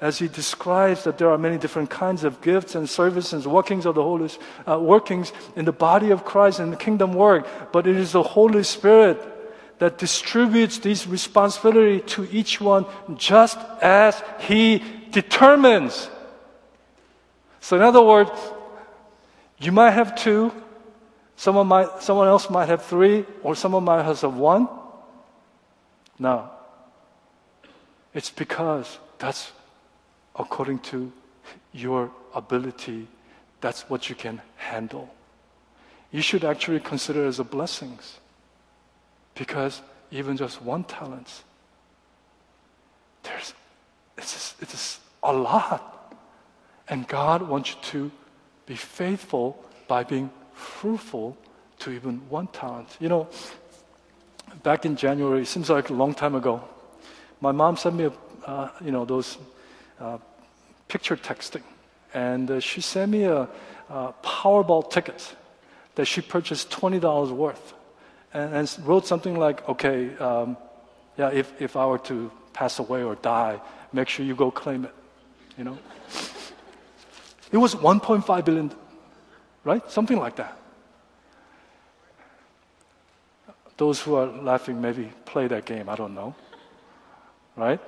as 0.00 0.18
he 0.18 0.28
describes 0.28 1.04
that 1.04 1.18
there 1.18 1.30
are 1.30 1.38
many 1.38 1.56
different 1.56 1.88
kinds 1.90 2.24
of 2.24 2.40
gifts 2.40 2.74
and 2.74 2.88
services, 2.88 3.46
workings 3.46 3.86
of 3.86 3.94
the 3.94 4.02
Holy 4.02 4.28
uh, 4.68 4.78
workings 4.78 5.32
in 5.56 5.64
the 5.64 5.72
body 5.72 6.10
of 6.10 6.24
Christ 6.24 6.60
and 6.60 6.72
the 6.72 6.76
kingdom 6.76 7.14
work, 7.14 7.46
but 7.72 7.86
it 7.86 7.96
is 7.96 8.12
the 8.12 8.22
Holy 8.22 8.62
Spirit 8.62 9.20
that 9.78 9.98
distributes 9.98 10.78
these 10.78 11.06
responsibility 11.06 12.00
to 12.00 12.28
each 12.30 12.60
one 12.60 12.86
just 13.16 13.58
as 13.82 14.22
he 14.40 14.82
determines. 15.10 16.10
So 17.60 17.76
in 17.76 17.82
other 17.82 18.02
words, 18.02 18.30
you 19.58 19.72
might 19.72 19.92
have 19.92 20.14
two, 20.14 20.52
someone 21.36 21.66
might 21.66 22.02
someone 22.02 22.28
else 22.28 22.50
might 22.50 22.68
have 22.68 22.84
three, 22.84 23.24
or 23.42 23.54
someone 23.54 23.84
might 23.84 24.02
have 24.02 24.22
one. 24.22 24.68
No. 26.18 26.50
It's 28.12 28.30
because 28.30 28.98
that's 29.18 29.52
according 30.36 30.78
to 30.80 31.12
your 31.72 32.10
ability, 32.34 33.08
that's 33.60 33.88
what 33.88 34.08
you 34.08 34.14
can 34.14 34.40
handle. 34.56 35.12
You 36.10 36.22
should 36.22 36.44
actually 36.44 36.80
consider 36.80 37.26
as 37.26 37.40
a 37.40 37.44
blessings. 37.44 38.18
Because 39.34 39.82
even 40.12 40.36
just 40.36 40.62
one 40.62 40.84
talent, 40.84 41.42
there's 43.24 43.52
it's, 44.16 44.54
it's 44.60 45.00
a 45.22 45.32
lot. 45.32 46.14
And 46.88 47.08
God 47.08 47.42
wants 47.42 47.70
you 47.70 47.76
to 47.82 48.10
be 48.66 48.76
faithful 48.76 49.64
by 49.88 50.04
being 50.04 50.30
fruitful 50.54 51.36
to 51.80 51.90
even 51.90 52.18
one 52.28 52.46
talent. 52.48 52.88
You 53.00 53.08
know, 53.08 53.28
back 54.62 54.86
in 54.86 54.96
January, 54.96 55.42
it 55.42 55.46
seems 55.46 55.70
like 55.70 55.90
a 55.90 55.94
long 55.94 56.14
time 56.14 56.34
ago, 56.34 56.62
my 57.40 57.52
mom 57.52 57.76
sent 57.76 57.96
me, 57.96 58.04
a, 58.04 58.12
uh, 58.46 58.70
you 58.84 58.90
know, 58.90 59.04
those 59.04 59.38
uh, 60.00 60.18
picture 60.88 61.16
texting. 61.16 61.62
And 62.12 62.50
uh, 62.50 62.60
she 62.60 62.80
sent 62.80 63.10
me 63.10 63.24
a, 63.24 63.48
a, 63.88 64.14
Powerball 64.22 64.88
ticket 64.88 65.34
that 65.96 66.06
she 66.06 66.20
purchased 66.20 66.70
$20 66.70 67.30
worth. 67.30 67.74
And, 68.32 68.54
and 68.54 68.78
wrote 68.86 69.06
something 69.06 69.38
like, 69.38 69.68
okay, 69.68 70.16
um, 70.16 70.56
yeah, 71.18 71.30
if, 71.30 71.60
if 71.60 71.76
I 71.76 71.86
were 71.86 71.98
to 71.98 72.30
pass 72.52 72.78
away 72.78 73.02
or 73.02 73.16
die, 73.16 73.60
make 73.92 74.08
sure 74.08 74.24
you 74.24 74.34
go 74.34 74.50
claim 74.50 74.84
it. 74.84 74.94
You 75.58 75.64
know? 75.64 75.78
It 77.52 77.58
was 77.58 77.74
1.5 77.74 78.44
billion, 78.44 78.72
right? 79.64 79.90
Something 79.90 80.18
like 80.18 80.36
that. 80.36 80.58
Those 83.76 84.00
who 84.00 84.14
are 84.14 84.26
laughing 84.26 84.80
maybe 84.80 85.10
play 85.24 85.48
that 85.48 85.64
game, 85.64 85.88
I 85.88 85.96
don't 85.96 86.14
know. 86.14 86.34
Right? 87.56 87.80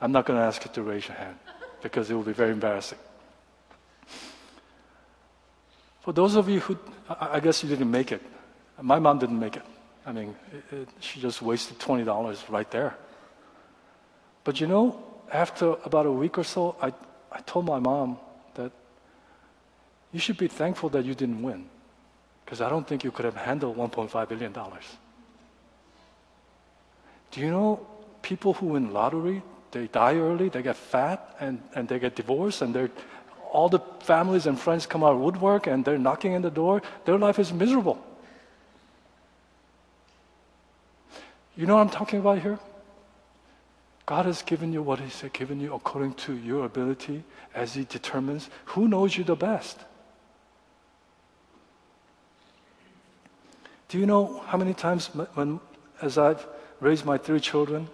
I'm 0.00 0.12
not 0.12 0.24
going 0.24 0.38
to 0.38 0.44
ask 0.44 0.64
you 0.64 0.70
to 0.72 0.82
raise 0.82 1.08
your 1.08 1.16
hand 1.16 1.36
because 1.82 2.10
it 2.10 2.14
will 2.14 2.22
be 2.22 2.32
very 2.32 2.52
embarrassing. 2.52 2.98
For 6.00 6.12
those 6.12 6.36
of 6.36 6.48
you 6.48 6.60
who, 6.60 6.78
I 7.08 7.40
guess 7.40 7.62
you 7.62 7.68
didn't 7.68 7.90
make 7.90 8.12
it. 8.12 8.22
My 8.80 8.98
mom 8.98 9.18
didn't 9.18 9.38
make 9.38 9.56
it. 9.56 9.62
I 10.06 10.12
mean, 10.12 10.34
it, 10.52 10.74
it, 10.74 10.88
she 11.00 11.20
just 11.20 11.42
wasted 11.42 11.78
$20 11.78 12.48
right 12.48 12.70
there. 12.70 12.96
But 14.44 14.60
you 14.60 14.66
know, 14.66 15.02
after 15.30 15.76
about 15.84 16.06
a 16.06 16.12
week 16.12 16.38
or 16.38 16.44
so, 16.44 16.76
I, 16.80 16.92
I 17.30 17.40
told 17.40 17.66
my 17.66 17.78
mom 17.78 18.18
you 20.12 20.18
should 20.18 20.38
be 20.38 20.48
thankful 20.48 20.88
that 20.90 21.04
you 21.04 21.14
didn't 21.14 21.42
win 21.42 21.66
because 22.44 22.60
I 22.60 22.68
don't 22.68 22.86
think 22.86 23.04
you 23.04 23.12
could 23.12 23.24
have 23.24 23.36
handled 23.36 23.76
$1.5 23.76 24.28
billion. 24.28 24.52
Do 27.30 27.40
you 27.40 27.50
know 27.50 27.86
people 28.22 28.54
who 28.54 28.66
win 28.66 28.92
lottery, 28.92 29.42
they 29.70 29.86
die 29.86 30.16
early, 30.16 30.48
they 30.48 30.62
get 30.62 30.76
fat, 30.76 31.36
and, 31.38 31.62
and 31.76 31.86
they 31.88 32.00
get 32.00 32.16
divorced, 32.16 32.62
and 32.62 32.74
they're, 32.74 32.90
all 33.52 33.68
the 33.68 33.78
families 34.00 34.46
and 34.46 34.58
friends 34.58 34.84
come 34.84 35.04
out 35.04 35.12
of 35.12 35.20
woodwork, 35.20 35.68
and 35.68 35.84
they're 35.84 35.98
knocking 35.98 36.32
in 36.32 36.42
the 36.42 36.50
door. 36.50 36.82
Their 37.04 37.18
life 37.18 37.38
is 37.38 37.52
miserable. 37.52 38.04
You 41.56 41.66
know 41.66 41.76
what 41.76 41.82
I'm 41.82 41.90
talking 41.90 42.18
about 42.18 42.40
here? 42.40 42.58
God 44.06 44.26
has 44.26 44.42
given 44.42 44.72
you 44.72 44.82
what 44.82 44.98
He's 44.98 45.22
given 45.32 45.60
you 45.60 45.72
according 45.72 46.14
to 46.14 46.34
your 46.34 46.64
ability 46.64 47.22
as 47.54 47.74
He 47.74 47.84
determines 47.84 48.50
who 48.64 48.88
knows 48.88 49.16
you 49.16 49.22
the 49.22 49.36
best. 49.36 49.78
Do 53.90 53.98
you 53.98 54.06
know 54.06 54.40
how 54.46 54.56
many 54.56 54.72
times 54.72 55.08
when, 55.34 55.58
as 56.00 56.16
I've 56.16 56.46
raised 56.78 57.04
my 57.04 57.18
three 57.18 57.40
children, 57.40 57.88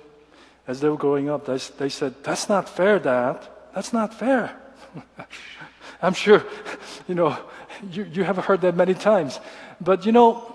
as 0.69 0.81
they 0.81 0.91
were 0.91 0.97
growing 0.99 1.31
up, 1.31 1.47
they, 1.47 1.57
they 1.79 1.89
said, 1.89 2.15
That's 2.23 2.51
not 2.51 2.69
fair, 2.69 2.99
Dad. 2.99 3.41
That's 3.75 3.95
not 3.95 4.13
fair. 4.13 4.55
I'm 6.03 6.13
sure, 6.13 6.45
you 7.09 7.15
know, 7.15 7.39
you, 7.91 8.05
you 8.13 8.25
have 8.25 8.37
heard 8.37 8.61
that 8.61 8.77
many 8.77 8.93
times. 8.93 9.41
But 9.81 10.05
you 10.05 10.13
know, 10.13 10.55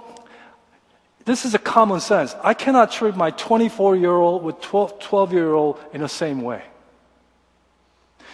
this 1.25 1.43
is 1.43 1.55
a 1.55 1.59
common 1.59 2.01
sense. 2.01 2.35
I 2.43 2.53
cannot 2.53 2.91
treat 2.91 3.15
my 3.15 3.31
24 3.31 3.95
year 3.95 4.13
old 4.13 4.43
with 4.43 4.61
12, 4.61 4.99
12 4.99 5.33
year 5.33 5.53
old 5.53 5.79
in 5.91 6.01
the 6.01 6.09
same 6.09 6.43
way. 6.43 6.61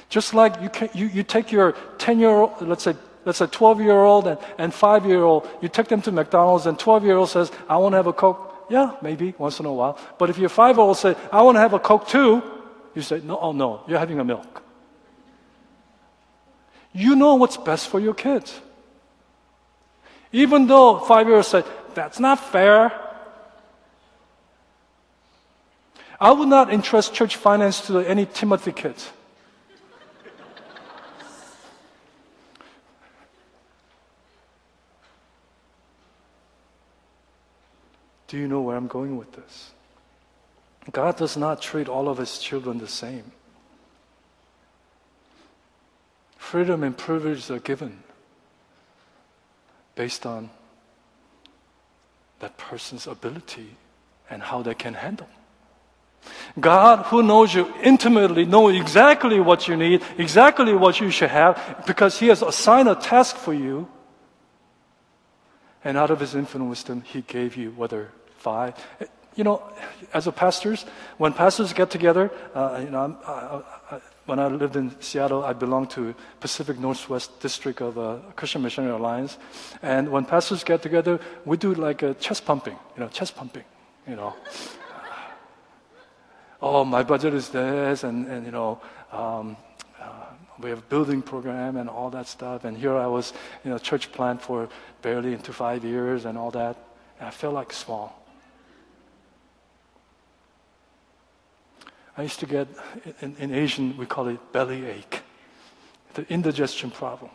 Just 0.10 0.34
like 0.34 0.62
you, 0.62 0.70
can, 0.70 0.90
you, 0.94 1.08
you 1.08 1.24
take 1.24 1.54
your 1.54 1.72
10 2.00 2.20
year 2.20 2.32
old, 2.32 2.62
let's 2.62 2.84
say, 2.84 2.96
let's 3.28 3.40
say 3.40 3.46
12 3.46 3.82
year 3.82 4.00
old 4.00 4.26
and, 4.26 4.40
and 4.58 4.74
5 4.74 5.06
year 5.06 5.22
old, 5.22 5.48
you 5.62 5.68
take 5.68 5.90
them 5.90 6.02
to 6.04 6.12
McDonald's 6.14 6.66
and 6.66 6.80
12 6.80 7.04
year 7.04 7.18
old 7.18 7.30
says, 7.30 7.52
I 7.68 7.76
want 7.76 7.92
to 7.92 7.98
have 7.98 8.08
a 8.08 8.14
Coke. 8.14 8.66
Yeah, 8.70 8.96
maybe 9.02 9.36
once 9.38 9.60
in 9.60 9.66
a 9.66 9.74
while. 9.74 10.00
But 10.18 10.30
if 10.30 10.38
your 10.38 10.50
five 10.50 10.78
year 10.78 10.84
old 10.84 10.98
says, 10.98 11.16
I 11.32 11.42
want 11.42 11.56
to 11.56 11.60
have 11.60 11.74
a 11.74 11.80
Coke 11.80 12.08
too, 12.08 12.42
you 12.96 13.02
say, 13.02 13.22
no, 13.24 13.38
oh 13.38 13.52
no, 13.52 13.84
you're 13.88 14.00
having 14.00 14.20
a 14.20 14.24
milk. 14.24 14.64
You 16.94 17.16
know 17.16 17.36
what's 17.36 17.58
best 17.58 17.90
for 17.90 18.00
your 18.00 18.14
kids. 18.14 18.60
Even 20.32 20.68
though 20.68 21.00
five 21.00 21.28
year 21.28 21.36
old 21.36 21.46
say, 21.46 21.64
that's 21.94 22.20
not 22.20 22.40
fair. 22.40 22.92
I 26.20 26.32
would 26.32 26.48
not 26.48 26.72
entrust 26.74 27.14
church 27.14 27.36
finance 27.36 27.88
to 27.88 28.00
any 28.00 28.26
Timothy 28.26 28.72
kids. 28.72 29.12
Do 38.28 38.38
you 38.38 38.48
know 38.48 38.62
where 38.62 38.76
I'm 38.76 38.88
going 38.88 39.18
with 39.18 39.32
this? 39.34 39.72
God 40.92 41.18
does 41.18 41.36
not 41.36 41.62
treat 41.62 41.88
all 41.88 42.08
of 42.08 42.18
his 42.18 42.40
children 42.40 42.78
the 42.78 42.88
same. 42.88 43.32
Freedom 46.38 46.84
and 46.84 46.98
privilege 46.98 47.50
are 47.52 47.60
given 47.60 48.00
based 49.96 50.26
on 50.26 50.50
that 52.40 52.58
person's 52.58 53.08
ability 53.08 53.76
and 54.30 54.42
how 54.42 54.62
they 54.62 54.74
can 54.74 54.94
handle. 54.94 55.28
God, 56.60 57.06
who 57.08 57.24
knows 57.24 57.54
you 57.54 57.74
intimately, 57.84 58.46
knows 58.46 58.76
exactly 58.76 59.40
what 59.40 59.68
you 59.68 59.76
need, 59.76 60.02
exactly 60.18 60.74
what 60.74 61.00
you 61.00 61.10
should 61.12 61.30
have, 61.30 61.84
because 61.86 62.20
He 62.20 62.28
has 62.28 62.42
assigned 62.42 62.90
a 62.90 62.96
task 62.96 63.36
for 63.36 63.54
you. 63.54 63.88
And 65.88 65.98
out 65.98 66.12
of 66.12 66.20
His 66.20 66.36
infinite 66.36 66.66
wisdom, 66.66 67.02
He 67.02 67.22
gave 67.22 67.56
you 67.56 67.72
whether 67.72 68.12
five. 68.40 68.74
You 69.38 69.46
know, 69.46 69.64
as 70.14 70.28
a 70.28 70.34
pastors, 70.34 70.86
when 71.18 71.32
pastors 71.32 71.72
get 71.72 71.90
together, 71.90 72.30
uh, 72.54 72.82
you 72.84 72.90
know, 72.90 73.18
I, 73.26 73.96
I, 73.96 74.02
when 74.26 74.38
I 74.38 74.48
lived 74.48 74.76
in 74.76 75.00
Seattle, 75.00 75.46
I 75.46 75.54
belonged 75.54 75.90
to 75.92 76.14
Pacific 76.42 76.78
Northwest 76.78 77.40
District 77.40 77.80
of 77.80 77.98
uh, 77.98 78.18
Christian 78.36 78.64
Missionary 78.64 78.96
Alliance, 78.96 79.38
and 79.82 80.10
when 80.10 80.26
pastors 80.26 80.62
get 80.66 80.82
together, 80.82 81.22
we 81.46 81.56
do 81.56 81.74
like 81.74 82.04
a 82.04 82.16
chest 82.16 82.46
pumping, 82.46 82.76
you 82.98 83.04
know, 83.04 83.08
chest 83.08 83.38
pumping, 83.38 83.64
you 84.10 84.18
know. 84.18 84.34
oh, 86.62 86.84
my 86.84 87.02
budget 87.02 87.34
is 87.34 87.48
this, 87.48 88.04
and, 88.04 88.28
and 88.28 88.46
you 88.46 88.52
know, 88.52 88.82
um, 89.14 89.56
we 90.60 90.70
have 90.70 90.90
building 90.90 91.22
program 91.22 91.78
and 91.78 91.90
all 91.90 92.10
that 92.10 92.28
stuff. 92.28 92.66
And 92.66 92.78
here 92.78 92.96
I 92.96 93.08
was, 93.08 93.34
you 93.64 93.70
know, 93.70 93.78
church 93.78 94.12
plant 94.12 94.42
for 94.42 94.70
barely 95.02 95.34
into 95.34 95.54
five 95.54 95.84
years 95.84 96.26
and 96.26 96.38
all 96.38 96.52
that. 96.52 96.78
And 97.20 97.28
I 97.28 97.32
felt 97.32 97.54
like 97.54 97.72
small. 97.72 98.24
I 102.18 102.24
used 102.24 102.40
to 102.40 102.48
get, 102.48 102.68
in, 103.22 103.36
in 103.38 103.54
Asian, 103.54 103.96
we 103.96 104.08
call 104.08 104.28
it 104.28 104.40
belly 104.52 104.86
ache, 104.86 105.22
the 106.16 106.26
indigestion 106.34 106.90
problem. 106.90 107.30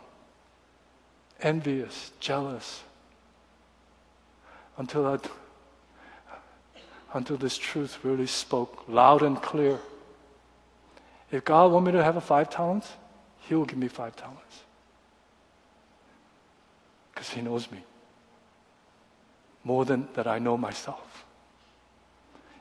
Envious, 1.41 2.11
jealous. 2.19 2.83
Until 4.77 5.05
I, 5.05 5.19
until 7.13 7.37
this 7.37 7.57
truth 7.57 7.99
really 8.03 8.27
spoke 8.27 8.83
loud 8.89 9.21
and 9.21 9.41
clear. 9.41 9.79
If 11.31 11.45
God 11.45 11.71
want 11.71 11.85
me 11.85 11.93
to 11.93 12.03
have 12.03 12.17
a 12.17 12.21
five 12.21 12.49
talents, 12.49 12.89
He 13.47 13.55
will 13.55 13.65
give 13.65 13.77
me 13.77 13.87
five 13.87 14.15
talents. 14.15 14.63
Because 17.13 17.29
He 17.29 17.41
knows 17.41 17.71
me 17.71 17.83
more 19.63 19.85
than 19.85 20.07
that 20.13 20.27
I 20.27 20.39
know 20.39 20.57
myself. 20.57 21.25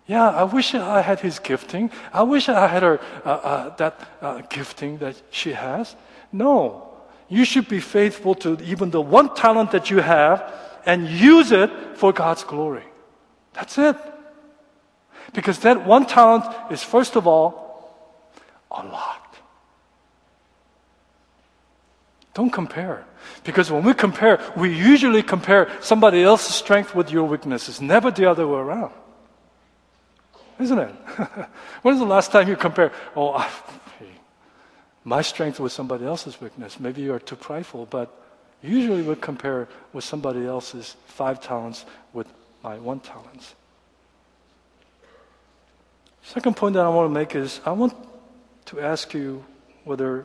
Yeah, 0.06 0.28
I 0.28 0.44
wish 0.44 0.74
I 0.74 1.00
had 1.00 1.20
his 1.20 1.38
gifting. 1.38 1.90
I 2.12 2.22
wish 2.22 2.48
I 2.48 2.66
had 2.66 2.82
her 2.82 3.00
uh, 3.24 3.28
uh, 3.28 3.76
that 3.76 4.08
uh, 4.20 4.42
gifting 4.48 4.98
that 4.98 5.20
she 5.30 5.52
has. 5.52 5.94
No, 6.32 6.90
you 7.28 7.44
should 7.44 7.68
be 7.68 7.80
faithful 7.80 8.34
to 8.36 8.60
even 8.62 8.90
the 8.90 9.00
one 9.00 9.34
talent 9.34 9.70
that 9.70 9.90
you 9.90 9.98
have 9.98 10.52
and 10.84 11.08
use 11.08 11.52
it 11.52 11.70
for 11.94 12.12
God's 12.12 12.44
glory. 12.44 12.84
That's 13.52 13.78
it. 13.78 13.96
Because 15.32 15.60
that 15.60 15.86
one 15.86 16.06
talent 16.06 16.44
is, 16.70 16.82
first 16.82 17.16
of 17.16 17.26
all, 17.26 17.96
a 18.70 18.84
lot. 18.84 19.11
Don't 22.34 22.50
compare. 22.50 23.04
Because 23.44 23.70
when 23.70 23.84
we 23.84 23.94
compare, 23.94 24.40
we 24.56 24.74
usually 24.74 25.22
compare 25.22 25.70
somebody 25.80 26.22
else's 26.22 26.54
strength 26.54 26.94
with 26.94 27.10
your 27.10 27.24
weaknesses, 27.24 27.80
never 27.80 28.10
the 28.10 28.26
other 28.26 28.46
way 28.46 28.58
around. 28.58 28.92
Isn't 30.58 30.78
it? 30.78 30.90
when 31.82 31.94
is 31.94 32.00
the 32.00 32.06
last 32.06 32.32
time 32.32 32.48
you 32.48 32.56
compare? 32.56 32.92
Oh, 33.16 33.34
I, 33.34 33.48
my 35.04 35.22
strength 35.22 35.58
with 35.58 35.72
somebody 35.72 36.04
else's 36.04 36.40
weakness. 36.40 36.78
Maybe 36.78 37.02
you 37.02 37.12
are 37.12 37.18
too 37.18 37.36
prideful, 37.36 37.86
but 37.86 38.08
usually 38.62 39.02
we 39.02 39.14
compare 39.16 39.68
with 39.92 40.04
somebody 40.04 40.46
else's 40.46 40.96
five 41.06 41.40
talents 41.40 41.84
with 42.12 42.28
my 42.62 42.78
one 42.78 43.00
talents. 43.00 43.54
Second 46.22 46.56
point 46.56 46.74
that 46.74 46.86
I 46.86 46.88
want 46.88 47.10
to 47.10 47.14
make 47.14 47.34
is 47.34 47.60
I 47.66 47.72
want 47.72 47.94
to 48.66 48.80
ask 48.80 49.12
you 49.12 49.44
whether 49.84 50.24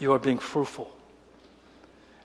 you 0.00 0.12
are 0.12 0.18
being 0.18 0.38
fruitful. 0.38 0.90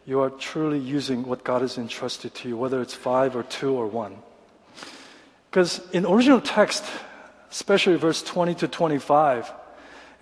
You 0.05 0.21
are 0.21 0.29
truly 0.29 0.79
using 0.79 1.25
what 1.25 1.43
God 1.43 1.61
has 1.61 1.77
entrusted 1.77 2.33
to 2.35 2.49
you, 2.49 2.57
whether 2.57 2.81
it's 2.81 2.93
five 2.93 3.35
or 3.35 3.43
two 3.43 3.73
or 3.73 3.87
one. 3.87 4.17
Because 5.49 5.81
in 5.91 6.05
original 6.05 6.41
text, 6.41 6.83
especially 7.51 7.95
verse 7.95 8.21
20 8.21 8.55
to 8.55 8.67
25, 8.67 9.51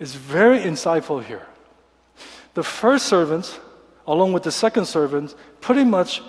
is 0.00 0.14
very 0.14 0.58
insightful 0.58 1.22
here. 1.22 1.46
The 2.54 2.62
first 2.62 3.06
servants, 3.06 3.58
along 4.06 4.32
with 4.32 4.42
the 4.44 4.52
second 4.52 4.86
servants, 4.86 5.34
pretty 5.60 5.84
much 5.84 6.22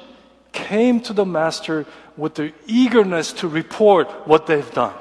came 0.52 1.00
to 1.02 1.14
the 1.14 1.26
master 1.26 1.86
with 2.18 2.36
the 2.36 2.54
eagerness 2.66 3.34
to 3.34 3.48
report 3.48 4.10
what 4.28 4.48
they've 4.48 4.72
done. 4.74 4.96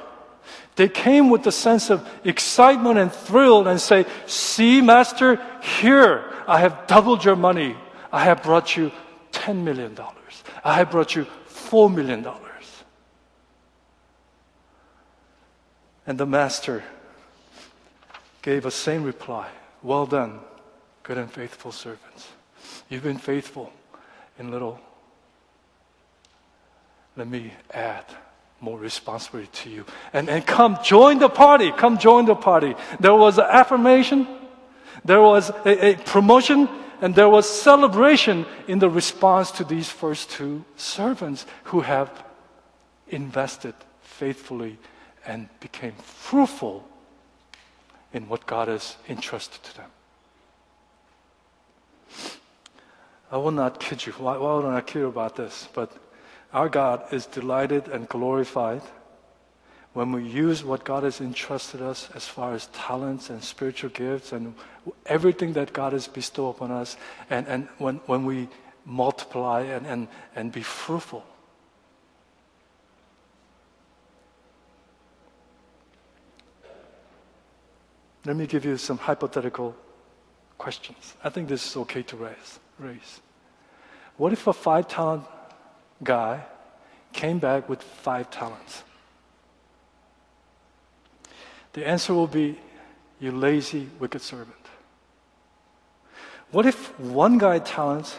They 0.76 0.88
came 0.88 1.30
with 1.30 1.46
a 1.46 1.52
sense 1.52 1.90
of 1.90 2.08
excitement 2.24 2.98
and 2.98 3.12
thrill 3.12 3.68
and 3.68 3.80
say, 3.80 4.06
See, 4.26 4.80
Master, 4.80 5.40
here 5.80 6.24
I 6.48 6.58
have 6.60 6.86
doubled 6.86 7.24
your 7.24 7.36
money. 7.36 7.76
I 8.12 8.24
have 8.24 8.42
brought 8.42 8.76
you 8.76 8.90
$10 9.32 9.62
million. 9.62 9.96
I 10.64 10.74
have 10.74 10.90
brought 10.90 11.14
you 11.14 11.26
$4 11.48 11.94
million. 11.94 12.26
And 16.06 16.18
the 16.18 16.26
master 16.26 16.84
gave 18.42 18.66
a 18.66 18.70
same 18.70 19.04
reply 19.04 19.48
Well 19.82 20.06
done, 20.06 20.40
good 21.02 21.18
and 21.18 21.30
faithful 21.30 21.72
servants. 21.72 22.28
You've 22.88 23.02
been 23.02 23.18
faithful 23.18 23.72
in 24.38 24.50
little. 24.50 24.80
Let 27.16 27.28
me 27.28 27.52
add 27.70 28.04
more 28.60 28.78
responsibility 28.78 29.50
to 29.52 29.70
you. 29.70 29.84
And, 30.12 30.28
and 30.28 30.46
come 30.46 30.78
join 30.82 31.18
the 31.18 31.28
party. 31.28 31.70
Come 31.72 31.98
join 31.98 32.24
the 32.24 32.34
party. 32.34 32.74
There 33.00 33.14
was 33.14 33.38
affirmation, 33.38 34.26
there 35.04 35.20
was 35.20 35.50
a, 35.64 35.86
a 35.86 35.94
promotion, 35.96 36.68
and 37.00 37.14
there 37.14 37.28
was 37.28 37.48
celebration 37.48 38.46
in 38.66 38.78
the 38.78 38.88
response 38.88 39.50
to 39.52 39.64
these 39.64 39.88
first 39.88 40.30
two 40.30 40.64
servants 40.76 41.46
who 41.64 41.80
have 41.80 42.24
invested 43.08 43.74
faithfully 44.00 44.78
and 45.26 45.48
became 45.60 45.92
fruitful 45.92 46.86
in 48.12 48.28
what 48.28 48.46
God 48.46 48.68
has 48.68 48.96
entrusted 49.08 49.62
to 49.64 49.76
them. 49.76 49.90
I 53.30 53.36
will 53.36 53.50
not 53.50 53.80
kid 53.80 54.06
you. 54.06 54.12
Why, 54.12 54.36
why 54.36 54.54
would 54.54 54.64
I 54.64 54.80
kid 54.80 55.00
you 55.00 55.06
about 55.08 55.34
this? 55.34 55.68
But 55.74 55.92
our 56.54 56.68
God 56.68 57.12
is 57.12 57.26
delighted 57.26 57.88
and 57.88 58.08
glorified 58.08 58.82
when 59.92 60.12
we 60.12 60.24
use 60.24 60.64
what 60.64 60.84
God 60.84 61.02
has 61.02 61.20
entrusted 61.20 61.82
us 61.82 62.08
as 62.14 62.26
far 62.26 62.54
as 62.54 62.66
talents 62.68 63.28
and 63.28 63.42
spiritual 63.42 63.90
gifts 63.90 64.32
and 64.32 64.54
everything 65.06 65.52
that 65.54 65.72
God 65.72 65.92
has 65.92 66.06
bestowed 66.08 66.56
upon 66.56 66.70
us, 66.70 66.96
and, 67.28 67.46
and 67.46 67.68
when, 67.78 67.96
when 68.06 68.24
we 68.24 68.48
multiply 68.84 69.62
and, 69.62 69.86
and, 69.86 70.08
and 70.34 70.52
be 70.52 70.62
fruitful. 70.62 71.24
Let 78.24 78.36
me 78.36 78.46
give 78.46 78.64
you 78.64 78.76
some 78.76 78.98
hypothetical 78.98 79.76
questions. 80.56 81.14
I 81.22 81.28
think 81.30 81.48
this 81.48 81.66
is 81.66 81.76
okay 81.76 82.02
to 82.04 82.16
raise. 82.16 82.58
raise. 82.78 83.20
What 84.16 84.32
if 84.32 84.46
a 84.46 84.52
five 84.52 84.88
talent 84.88 85.24
guy 86.04 86.44
came 87.12 87.38
back 87.38 87.68
with 87.68 87.82
five 87.82 88.30
talents? 88.30 88.84
The 91.72 91.86
answer 91.86 92.14
will 92.14 92.28
be, 92.28 92.58
you 93.20 93.32
lazy, 93.32 93.88
wicked 93.98 94.22
servant. 94.22 94.54
What 96.50 96.66
if 96.66 96.98
one 97.00 97.38
guy 97.38 97.58
talents, 97.58 98.16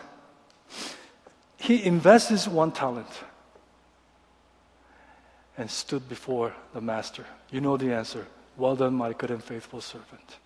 he 1.57 1.83
invests 1.85 2.47
one 2.47 2.71
talent 2.71 3.07
and 5.57 5.71
stood 5.71 6.09
before 6.09 6.53
the 6.73 6.81
master? 6.81 7.25
You 7.49 7.61
know 7.61 7.77
the 7.77 7.93
answer. 7.93 8.27
Well 8.57 8.75
done, 8.75 8.93
my 8.93 9.13
good 9.13 9.31
and 9.31 9.43
faithful 9.43 9.79
servant. 9.79 10.37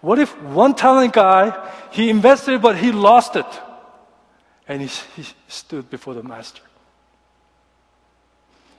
What 0.00 0.18
if 0.18 0.40
one 0.42 0.74
talent 0.74 1.12
guy, 1.12 1.52
he 1.92 2.10
invested 2.10 2.62
but 2.62 2.76
he 2.76 2.92
lost 2.92 3.36
it? 3.36 3.46
And 4.68 4.82
he, 4.82 4.88
he 5.16 5.28
stood 5.48 5.88
before 5.88 6.14
the 6.14 6.22
master. 6.22 6.62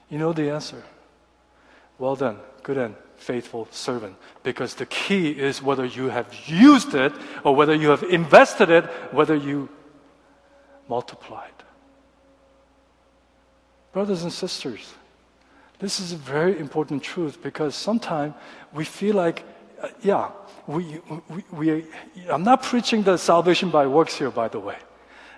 You 0.08 0.18
know 0.18 0.32
the 0.32 0.50
answer. 0.50 0.82
Well 1.98 2.16
done, 2.16 2.38
good 2.62 2.78
and 2.78 2.94
faithful 3.16 3.68
servant. 3.70 4.16
Because 4.42 4.74
the 4.74 4.86
key 4.86 5.30
is 5.30 5.62
whether 5.62 5.84
you 5.84 6.08
have 6.08 6.32
used 6.46 6.94
it 6.94 7.12
or 7.44 7.54
whether 7.54 7.74
you 7.74 7.90
have 7.90 8.02
invested 8.04 8.70
it, 8.70 8.84
whether 9.12 9.34
you 9.34 9.68
multiplied. 10.88 11.52
Brothers 13.92 14.22
and 14.22 14.32
sisters, 14.32 14.94
this 15.78 15.98
is 15.98 16.12
a 16.12 16.16
very 16.16 16.58
important 16.58 17.02
truth 17.02 17.42
because 17.42 17.74
sometimes 17.74 18.34
we 18.72 18.84
feel 18.84 19.16
like, 19.16 19.44
uh, 19.82 19.88
yeah, 20.02 20.30
we, 20.66 21.00
we, 21.28 21.44
we, 21.52 21.84
I'm 22.28 22.44
not 22.44 22.62
preaching 22.62 23.02
the 23.02 23.16
salvation 23.16 23.70
by 23.70 23.86
works 23.86 24.16
here, 24.16 24.30
by 24.30 24.48
the 24.48 24.60
way. 24.60 24.76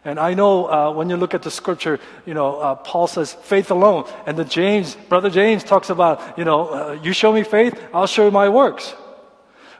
And 0.04 0.18
I 0.18 0.34
know 0.34 0.66
uh, 0.66 0.92
when 0.92 1.08
you 1.08 1.16
look 1.16 1.32
at 1.32 1.42
the 1.42 1.50
scripture, 1.50 2.00
you 2.26 2.34
know, 2.34 2.58
uh, 2.58 2.74
Paul 2.74 3.06
says 3.06 3.34
faith 3.34 3.70
alone. 3.70 4.04
And 4.26 4.36
the 4.36 4.44
James, 4.44 4.96
brother 5.08 5.30
James 5.30 5.62
talks 5.62 5.90
about, 5.90 6.36
you 6.36 6.44
know, 6.44 6.68
uh, 6.68 6.92
you 7.02 7.12
show 7.12 7.32
me 7.32 7.44
faith, 7.44 7.80
I'll 7.94 8.08
show 8.08 8.24
you 8.24 8.32
my 8.32 8.48
works. 8.48 8.94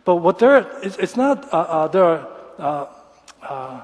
But 0.05 0.17
what 0.17 0.39
there, 0.39 0.67
it's, 0.83 1.17
not, 1.17 1.53
uh, 1.53 1.57
uh, 1.57 1.89
there 1.89 2.05
are 2.59 2.89
uh, 3.43 3.81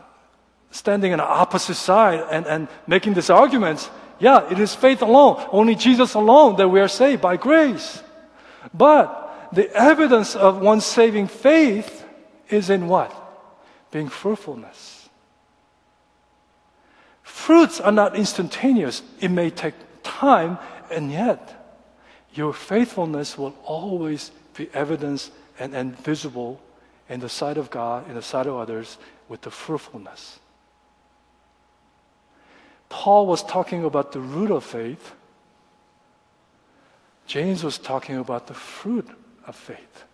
standing 0.71 1.13
on 1.13 1.19
the 1.19 1.25
opposite 1.25 1.75
side 1.75 2.25
and, 2.31 2.47
and 2.47 2.69
making 2.87 3.15
these 3.15 3.31
arguments. 3.31 3.91
Yeah, 4.21 4.51
it 4.51 4.59
is 4.59 4.75
faith 4.75 5.03
alone, 5.03 5.45
only 5.51 5.75
Jesus 5.75 6.15
alone 6.15 6.57
that 6.57 6.69
we 6.69 6.81
are 6.81 6.89
saved 6.89 7.23
by 7.23 7.37
grace. 7.37 8.03
But 8.75 9.51
the 9.53 9.73
evidence 9.73 10.37
of 10.37 10.61
one's 10.61 10.85
saving 10.85 11.29
faith 11.29 12.05
is 12.49 12.71
in 12.71 12.89
what? 12.89 13.15
Being 13.91 14.09
fruitfulness. 14.09 14.98
Fruits 17.49 17.81
are 17.81 17.93
not 17.93 18.15
instantaneous. 18.15 19.01
It 19.21 19.31
may 19.31 19.49
take 19.49 19.73
time, 20.03 20.59
and 20.91 21.11
yet 21.11 21.81
your 22.35 22.53
faithfulness 22.53 23.39
will 23.39 23.57
always 23.65 24.33
be 24.55 24.69
evidence 24.75 25.31
and, 25.59 25.75
and 25.75 25.97
visible 25.97 26.61
in 27.09 27.21
the 27.21 27.29
sight 27.31 27.57
of 27.57 27.71
God, 27.71 28.07
in 28.07 28.17
the 28.17 28.21
sight 28.21 28.47
of 28.47 28.55
others, 28.55 28.99
with 29.31 29.41
the 29.41 29.51
fruitfulness. 29.51 30.41
Paul 32.91 33.27
was 33.27 33.43
talking 33.43 33.83
about 33.83 34.13
the 34.13 34.21
root 34.21 34.51
of 34.51 34.63
faith. 34.63 35.15
James 37.27 37.65
was 37.65 37.79
talking 37.79 38.19
about 38.19 38.47
the 38.47 38.53
fruit 38.53 39.09
of 39.47 39.57
faith. 39.57 40.05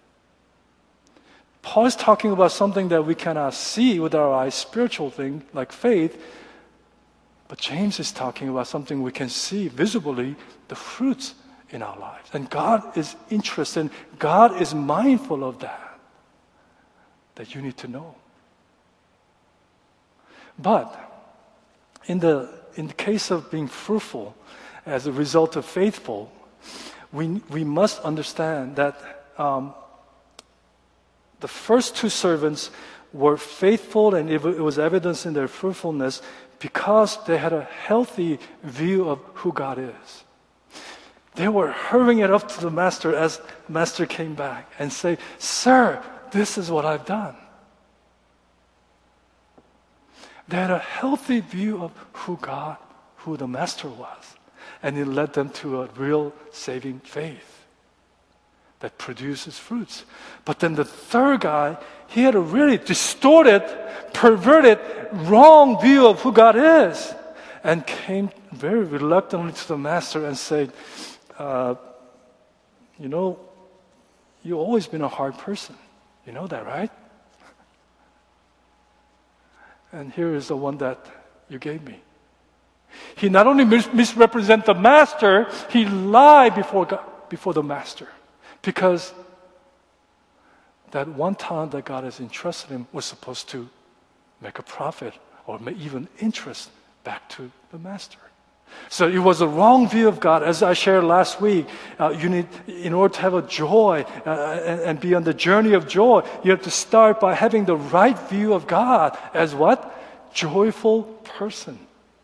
Paul 1.63 1.87
is 1.87 1.97
talking 1.97 2.31
about 2.31 2.53
something 2.53 2.91
that 2.91 3.05
we 3.05 3.17
cannot 3.17 3.55
see 3.55 3.99
with 3.99 4.15
our 4.15 4.33
eyes, 4.33 4.55
spiritual 4.55 5.11
thing 5.11 5.43
like 5.53 5.73
faith. 5.73 6.17
But 7.49 7.59
James 7.59 8.01
is 8.01 8.13
talking 8.13 8.49
about 8.49 8.67
something 8.67 9.03
we 9.03 9.13
can 9.13 9.29
see 9.29 9.69
visibly, 9.69 10.37
the 10.69 10.75
fruits 10.75 11.35
in 11.71 11.83
our 11.83 11.99
lives. 11.99 12.31
And 12.33 12.49
God 12.49 12.97
is 12.97 13.17
interested, 13.31 13.91
God 14.19 14.61
is 14.61 14.75
mindful 14.75 15.45
of 15.45 15.59
that, 15.61 15.99
that 17.35 17.55
you 17.55 17.63
need 17.63 17.77
to 17.79 17.89
know. 17.89 18.15
But 20.59 20.95
in 22.07 22.21
the 22.21 22.49
in 22.77 22.89
the 22.89 22.95
case 22.95 23.31
of 23.31 23.51
being 23.51 23.69
fruitful 23.69 24.35
as 24.87 25.07
a 25.07 25.13
result 25.13 25.57
of 25.57 25.65
faithful, 25.65 26.31
We, 27.15 27.41
we 27.49 27.63
must 27.63 28.03
understand 28.03 28.75
that 28.75 28.97
um, 29.39 29.73
the 31.39 31.47
first 31.47 31.95
two 31.95 32.11
servants 32.11 32.71
were 33.13 33.37
faithful 33.39 34.17
and 34.17 34.29
it 34.29 34.43
was 34.43 34.79
evidence 34.79 35.25
in 35.29 35.35
their 35.35 35.47
fruitfulness 35.47 36.23
because 36.65 37.23
they 37.27 37.37
had 37.37 37.53
a 37.53 37.65
healthy 37.65 38.39
view 38.63 39.07
of 39.11 39.21
who 39.35 39.53
God 39.53 39.79
is. 39.79 40.25
They 41.35 41.47
were 41.47 41.71
hurrying 41.71 42.21
it 42.21 42.31
up 42.31 42.49
to 42.49 42.61
the 42.63 42.71
master 42.71 43.15
as 43.15 43.39
master 43.69 44.07
came 44.07 44.35
back 44.35 44.73
and 44.79 44.91
say, 44.91 45.19
Sir, 45.39 46.03
this 46.31 46.57
is 46.57 46.71
what 46.71 46.87
I've 46.87 47.05
done. 47.05 47.37
They 50.49 50.57
had 50.57 50.71
a 50.71 50.79
healthy 50.79 51.41
view 51.41 51.85
of 51.85 51.93
who 52.15 52.39
God, 52.41 52.79
who 53.19 53.37
the 53.37 53.47
master 53.47 53.91
was. 53.91 54.25
And 54.83 54.97
it 54.97 55.05
led 55.05 55.35
them 55.35 55.51
to 55.61 55.83
a 55.83 55.87
real 55.89 56.33
saving 56.51 57.01
faith 57.01 57.54
that 58.85 58.99
produces 58.99 59.59
fruits. 59.59 60.05
But 60.45 60.61
then 60.61 60.75
the 60.75 60.85
third 60.85 61.41
guy, 61.41 61.79
he 62.07 62.21
had 62.21 62.35
a 62.35 62.39
really 62.39 62.77
distorted, 62.77 63.65
perverted, 64.13 64.79
wrong 65.11 65.81
view 65.81 66.07
of 66.07 66.21
who 66.21 66.33
God 66.33 66.55
is. 66.55 67.15
And 67.65 67.87
came 67.87 68.29
very 68.53 68.85
reluctantly 68.85 69.53
to 69.53 69.69
the 69.69 69.79
master 69.79 70.27
and 70.27 70.37
said, 70.37 70.71
uh, 71.39 71.77
You 72.99 73.09
know, 73.09 73.39
you've 74.43 74.59
always 74.59 74.87
been 74.87 75.01
a 75.01 75.09
hard 75.09 75.39
person. 75.39 75.77
You 76.27 76.35
know 76.35 76.47
that, 76.47 76.67
right? 76.67 76.91
And 79.93 80.13
here 80.13 80.35
is 80.35 80.49
the 80.49 80.59
one 80.59 80.77
that 80.77 80.99
you 81.49 81.59
gave 81.59 81.83
me. 81.83 82.03
He 83.17 83.31
not 83.31 83.47
only 83.47 83.65
mis- 83.65 83.91
misrepresent 83.95 84.67
the 84.67 84.75
master, 84.75 85.49
he 85.71 85.87
lied 85.87 86.55
before 86.55 86.85
God, 86.85 87.01
before 87.31 87.55
the 87.55 87.63
master, 87.63 88.09
because 88.65 89.13
that 90.91 91.09
one 91.09 91.35
talent 91.35 91.73
that 91.73 91.85
God 91.85 92.05
has 92.05 92.21
entrusted 92.21 92.71
him 92.71 92.87
was 92.93 93.05
supposed 93.05 93.49
to 93.51 93.69
make 94.41 94.59
a 94.59 94.63
profit 94.63 95.15
or 95.47 95.61
even 95.71 96.09
interest 96.21 96.71
back 97.03 97.29
to 97.31 97.51
the 97.73 97.79
master. 97.79 98.19
So 98.89 99.09
it 99.09 99.19
was 99.19 99.41
a 99.41 99.49
wrong 99.49 99.89
view 99.89 100.09
of 100.09 100.21
God. 100.21 100.43
As 100.43 100.63
I 100.63 100.73
shared 100.73 101.05
last 101.05 101.41
week, 101.41 101.67
uh, 101.99 102.11
you 102.11 102.29
need, 102.29 102.49
in 102.67 102.93
order 102.93 103.15
to 103.15 103.21
have 103.21 103.35
a 103.35 103.43
joy 103.43 104.05
uh, 104.27 104.61
and, 104.65 104.81
and 104.81 105.01
be 105.01 105.15
on 105.15 105.25
the 105.25 105.35
journey 105.35 105.75
of 105.75 105.87
joy, 105.87 106.27
you 106.43 106.51
have 106.51 106.63
to 106.63 106.71
start 106.71 107.21
by 107.21 107.35
having 107.35 107.67
the 107.67 107.77
right 107.77 108.19
view 108.31 108.55
of 108.55 108.67
God 108.67 109.17
as 109.33 109.55
what? 109.55 110.33
Joyful 110.33 111.05
person. 111.25 111.79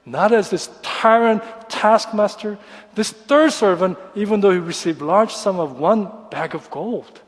Not 0.06 0.32
as 0.32 0.50
this 0.50 0.70
tyrant 0.82 1.42
taskmaster. 1.68 2.58
This 2.94 3.10
third 3.10 3.52
servant, 3.52 3.98
even 4.14 4.40
though 4.40 4.50
he 4.50 4.58
received 4.58 5.02
large 5.02 5.32
sum 5.32 5.60
of 5.60 5.78
one 5.78 6.10
bag 6.30 6.54
of 6.54 6.70
gold, 6.70 7.20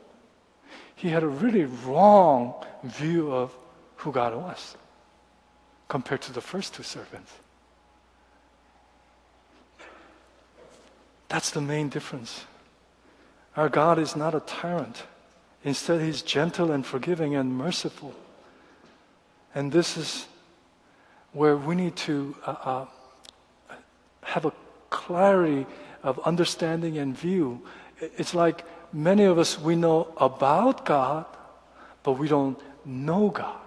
he 0.95 1.09
had 1.09 1.23
a 1.23 1.27
really 1.27 1.65
wrong 1.65 2.53
view 2.83 3.31
of 3.31 3.55
who 3.97 4.11
God 4.11 4.35
was 4.35 4.75
compared 5.87 6.21
to 6.21 6.33
the 6.33 6.41
first 6.41 6.73
two 6.73 6.83
servants. 6.83 7.31
That's 11.29 11.51
the 11.51 11.61
main 11.61 11.89
difference. 11.89 12.45
Our 13.55 13.69
God 13.69 13.99
is 13.99 14.15
not 14.15 14.35
a 14.35 14.39
tyrant. 14.41 15.03
Instead, 15.63 16.01
He's 16.01 16.21
gentle 16.21 16.71
and 16.71 16.85
forgiving 16.85 17.35
and 17.35 17.57
merciful. 17.57 18.13
And 19.55 19.71
this 19.71 19.97
is 19.97 20.27
where 21.33 21.57
we 21.57 21.75
need 21.75 21.95
to 21.95 22.35
uh, 22.45 22.85
uh, 23.69 23.75
have 24.21 24.45
a 24.45 24.53
clarity 24.89 25.65
of 26.03 26.19
understanding 26.19 26.97
and 26.97 27.17
view. 27.17 27.61
It's 27.99 28.33
like 28.33 28.63
many 28.93 29.23
of 29.23 29.37
us, 29.37 29.59
we 29.59 29.75
know 29.75 30.13
about 30.17 30.85
God, 30.85 31.25
but 32.03 32.13
we 32.13 32.27
don't 32.27 32.59
know 32.85 33.29
God. 33.29 33.59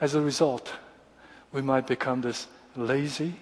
As 0.00 0.14
a 0.14 0.20
result, 0.20 0.72
we 1.52 1.62
might 1.62 1.86
become 1.86 2.20
this 2.20 2.48
lazy, 2.76 3.34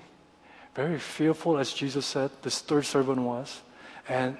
very 0.74 0.98
fearful, 0.98 1.58
as 1.58 1.72
Jesus 1.72 2.04
said, 2.04 2.30
this 2.42 2.60
third 2.60 2.84
servant 2.84 3.20
was, 3.20 3.62
and, 4.08 4.36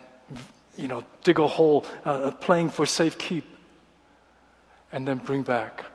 you 0.76 0.88
know, 0.88 1.04
dig 1.24 1.38
a 1.38 1.46
hole, 1.46 1.86
uh, 2.04 2.30
playing 2.32 2.68
for 2.68 2.84
safe 2.84 3.16
keep, 3.16 3.44
and 4.92 5.08
then 5.08 5.18
bring 5.18 5.42
back 5.42 5.86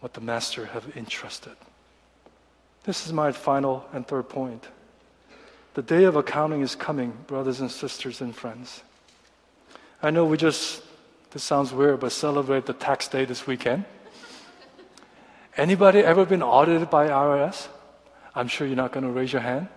what 0.00 0.14
the 0.14 0.20
master 0.20 0.66
have 0.66 0.96
entrusted. 0.96 1.56
This 2.84 3.06
is 3.06 3.12
my 3.12 3.32
final 3.32 3.86
and 3.92 4.06
third 4.06 4.28
point. 4.28 4.66
The 5.74 5.82
day 5.82 6.04
of 6.04 6.16
accounting 6.16 6.62
is 6.62 6.74
coming, 6.74 7.12
brothers 7.26 7.60
and 7.60 7.70
sisters 7.70 8.20
and 8.20 8.34
friends. 8.34 8.82
I 10.02 10.10
know 10.10 10.24
we 10.24 10.36
just, 10.36 10.82
this 11.30 11.42
sounds 11.42 11.72
weird, 11.72 12.00
but 12.00 12.12
celebrate 12.12 12.66
the 12.66 12.72
tax 12.72 13.08
day 13.08 13.24
this 13.24 13.46
weekend. 13.46 13.84
Anybody 15.56 16.00
ever 16.00 16.24
been 16.24 16.42
audited 16.42 16.88
by 16.88 17.08
IRS? 17.08 17.68
I'm 18.34 18.46
sure 18.46 18.66
you're 18.66 18.76
not 18.76 18.92
going 18.92 19.04
to 19.04 19.10
raise 19.10 19.32
your 19.32 19.42
hand. 19.42 19.68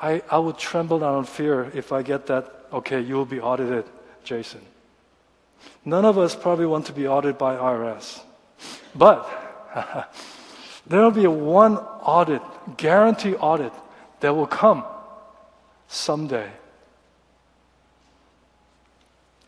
I, 0.00 0.22
I 0.30 0.38
would 0.38 0.58
tremble 0.58 1.02
out 1.02 1.16
of 1.16 1.28
fear 1.28 1.72
if 1.74 1.90
I 1.90 2.02
get 2.02 2.26
that, 2.26 2.66
okay, 2.72 3.00
you 3.00 3.14
will 3.16 3.24
be 3.24 3.40
audited, 3.40 3.84
Jason. 4.22 4.60
None 5.84 6.04
of 6.04 6.18
us 6.18 6.34
probably 6.34 6.66
want 6.66 6.86
to 6.86 6.92
be 6.92 7.08
audited 7.08 7.38
by 7.38 7.56
IRS. 7.56 8.20
But 8.94 9.28
there 10.86 11.02
will 11.02 11.10
be 11.10 11.24
a 11.24 11.30
one 11.30 11.76
audit, 11.76 12.42
guarantee 12.76 13.34
audit, 13.34 13.72
that 14.20 14.34
will 14.34 14.46
come 14.46 14.84
someday. 15.86 16.50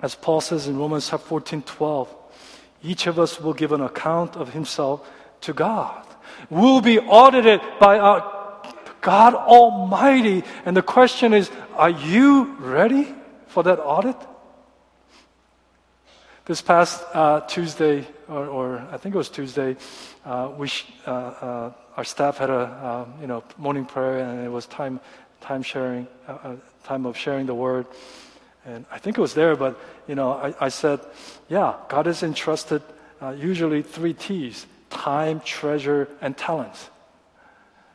As 0.00 0.14
Paul 0.14 0.40
says 0.40 0.66
in 0.66 0.78
Romans 0.78 1.08
14 1.08 1.62
12, 1.62 2.14
each 2.82 3.06
of 3.06 3.18
us 3.18 3.40
will 3.40 3.52
give 3.52 3.72
an 3.72 3.82
account 3.82 4.36
of 4.36 4.52
himself 4.52 5.06
to 5.42 5.52
God. 5.52 6.06
We'll 6.48 6.80
be 6.80 6.98
audited 6.98 7.60
by 7.78 7.98
our 7.98 8.40
God 9.00 9.34
Almighty. 9.34 10.44
And 10.64 10.76
the 10.76 10.82
question 10.82 11.34
is, 11.34 11.50
are 11.74 11.90
you 11.90 12.54
ready 12.58 13.14
for 13.48 13.62
that 13.64 13.78
audit? 13.78 14.16
This 16.50 16.62
past 16.62 17.04
uh, 17.14 17.42
Tuesday, 17.42 18.04
or, 18.28 18.44
or, 18.48 18.88
I 18.90 18.96
think 18.96 19.14
it 19.14 19.18
was 19.18 19.28
Tuesday, 19.28 19.76
uh, 20.24 20.50
we 20.58 20.66
sh- 20.66 20.90
uh, 21.06 21.10
uh 21.10 21.72
our 21.96 22.02
staff 22.02 22.38
had 22.38 22.50
a 22.50 22.62
uh, 22.88 23.06
you 23.20 23.28
know 23.28 23.44
morning 23.56 23.86
prayer, 23.86 24.18
and 24.18 24.44
it 24.44 24.50
was 24.50 24.66
time 24.66 24.98
time 25.40 25.62
sharing, 25.62 26.08
uh, 26.26 26.56
time 26.82 27.06
of 27.06 27.16
sharing 27.16 27.46
the 27.46 27.54
word. 27.54 27.86
And 28.66 28.84
I 28.90 28.98
think 28.98 29.16
it 29.16 29.20
was 29.20 29.32
there, 29.32 29.54
but 29.54 29.78
you 30.08 30.16
know, 30.16 30.32
I, 30.32 30.52
I 30.66 30.70
said, 30.70 30.98
yeah, 31.48 31.76
God 31.88 32.06
has 32.06 32.24
entrusted 32.24 32.82
usually 33.36 33.82
three 33.82 34.12
T's: 34.12 34.66
time, 34.90 35.38
treasure, 35.46 36.08
and 36.20 36.36
talents. 36.36 36.90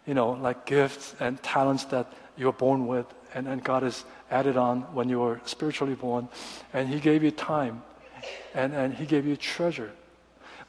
You 0.07 0.13
know, 0.13 0.31
like 0.31 0.65
gifts 0.65 1.13
and 1.19 1.43
talents 1.43 1.83
that 1.91 2.07
you 2.37 2.45
were 2.45 2.53
born 2.55 2.87
with, 2.87 3.07
and, 3.33 3.49
and 3.49 3.61
God 3.61 3.83
has 3.83 4.05
added 4.31 4.55
on 4.55 4.83
when 4.95 5.09
you 5.09 5.19
were 5.19 5.41
spiritually 5.43 5.95
born. 5.95 6.29
And 6.71 6.87
He 6.87 7.01
gave 7.01 7.21
you 7.21 7.31
time, 7.31 7.83
and, 8.53 8.73
and 8.73 8.93
He 8.93 9.05
gave 9.05 9.25
you 9.25 9.35
treasure. 9.35 9.91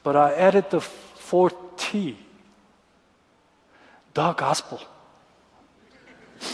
But 0.03 0.15
I 0.15 0.33
added 0.33 0.69
the 0.69 0.81
fourth 0.81 1.55
T: 1.77 2.17
the 4.13 4.33
gospel. 4.33 4.81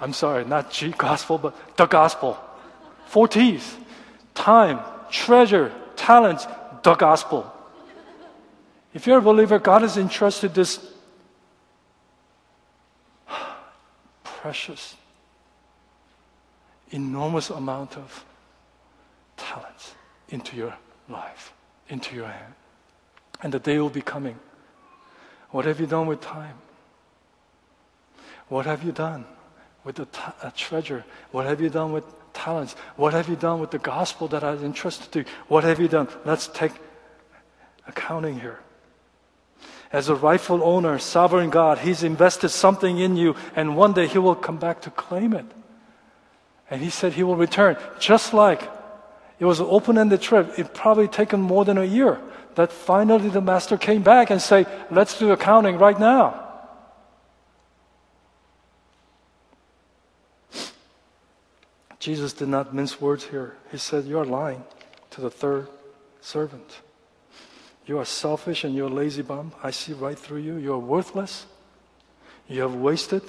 I'm 0.00 0.12
sorry, 0.12 0.44
not 0.44 0.70
G 0.70 0.90
gospel, 0.96 1.38
but 1.38 1.76
the 1.76 1.86
gospel. 1.86 2.38
Four 3.06 3.28
T's 3.28 3.76
time, 4.34 4.80
treasure, 5.10 5.72
talents, 5.96 6.46
the 6.82 6.94
gospel. 6.94 7.52
If 8.94 9.06
you're 9.06 9.18
a 9.18 9.22
believer, 9.22 9.58
God 9.58 9.82
has 9.82 9.96
entrusted 9.96 10.54
this 10.54 10.80
precious, 14.24 14.96
enormous 16.90 17.50
amount 17.50 17.96
of 17.96 18.24
talents 19.52 19.94
into 20.28 20.56
your 20.56 20.74
life, 21.08 21.52
into 21.88 22.16
your 22.16 22.28
hand. 22.28 22.54
And 23.42 23.52
the 23.52 23.58
day 23.58 23.78
will 23.78 23.96
be 24.02 24.02
coming. 24.02 24.38
What 25.50 25.64
have 25.64 25.80
you 25.80 25.86
done 25.86 26.06
with 26.06 26.20
time? 26.20 26.56
What 28.48 28.66
have 28.66 28.82
you 28.82 28.92
done? 28.92 29.24
with 29.84 29.96
the 29.96 30.06
uh, 30.42 30.50
treasure? 30.54 31.04
What 31.30 31.46
have 31.46 31.60
you 31.60 31.68
done 31.68 31.92
with 31.92 32.04
talents? 32.32 32.74
What 32.96 33.12
have 33.12 33.28
you 33.28 33.36
done 33.36 33.60
with 33.60 33.70
the 33.70 33.78
gospel 33.78 34.28
that 34.28 34.44
I 34.44 34.52
entrusted 34.54 35.10
to 35.12 35.18
you? 35.20 35.24
What 35.48 35.64
have 35.64 35.80
you 35.80 35.88
done? 35.88 36.08
Let's 36.24 36.46
take 36.46 36.72
accounting 37.86 38.40
here. 38.40 38.60
As 39.92 40.08
a 40.08 40.14
rightful 40.14 40.62
owner, 40.62 40.98
sovereign 40.98 41.50
God, 41.50 41.78
He's 41.78 42.02
invested 42.02 42.48
something 42.48 42.98
in 42.98 43.16
you, 43.16 43.36
and 43.54 43.76
one 43.76 43.92
day 43.92 44.06
He 44.06 44.18
will 44.18 44.34
come 44.34 44.56
back 44.56 44.80
to 44.82 44.90
claim 44.90 45.34
it. 45.34 45.44
And 46.70 46.80
He 46.80 46.88
said 46.88 47.12
He 47.12 47.22
will 47.22 47.36
return, 47.36 47.76
just 47.98 48.32
like 48.32 48.62
It 49.42 49.44
was 49.44 49.58
an 49.58 49.66
open-ended 49.68 50.20
trip. 50.22 50.56
It 50.56 50.72
probably 50.72 51.08
taken 51.08 51.40
more 51.42 51.64
than 51.64 51.76
a 51.76 51.82
year. 51.82 52.20
That 52.54 52.70
finally 52.70 53.28
the 53.28 53.40
master 53.40 53.76
came 53.76 54.00
back 54.00 54.30
and 54.30 54.40
say, 54.40 54.66
"Let's 54.88 55.18
do 55.18 55.32
accounting 55.32 55.78
right 55.78 55.98
now." 55.98 56.38
Jesus 61.98 62.32
did 62.32 62.50
not 62.50 62.72
mince 62.72 63.00
words 63.00 63.24
here. 63.24 63.56
He 63.72 63.78
said, 63.78 64.04
"You 64.04 64.20
are 64.20 64.24
lying 64.24 64.62
to 65.10 65.20
the 65.20 65.30
third 65.30 65.66
servant. 66.20 66.80
You 67.84 67.98
are 67.98 68.04
selfish 68.04 68.62
and 68.62 68.76
you're 68.76 68.86
a 68.86 68.94
lazy 68.94 69.22
bum. 69.22 69.54
I 69.60 69.72
see 69.72 69.92
right 69.92 70.16
through 70.16 70.42
you. 70.42 70.54
You're 70.54 70.78
worthless. 70.78 71.46
You 72.46 72.62
have 72.62 72.76
wasted 72.76 73.24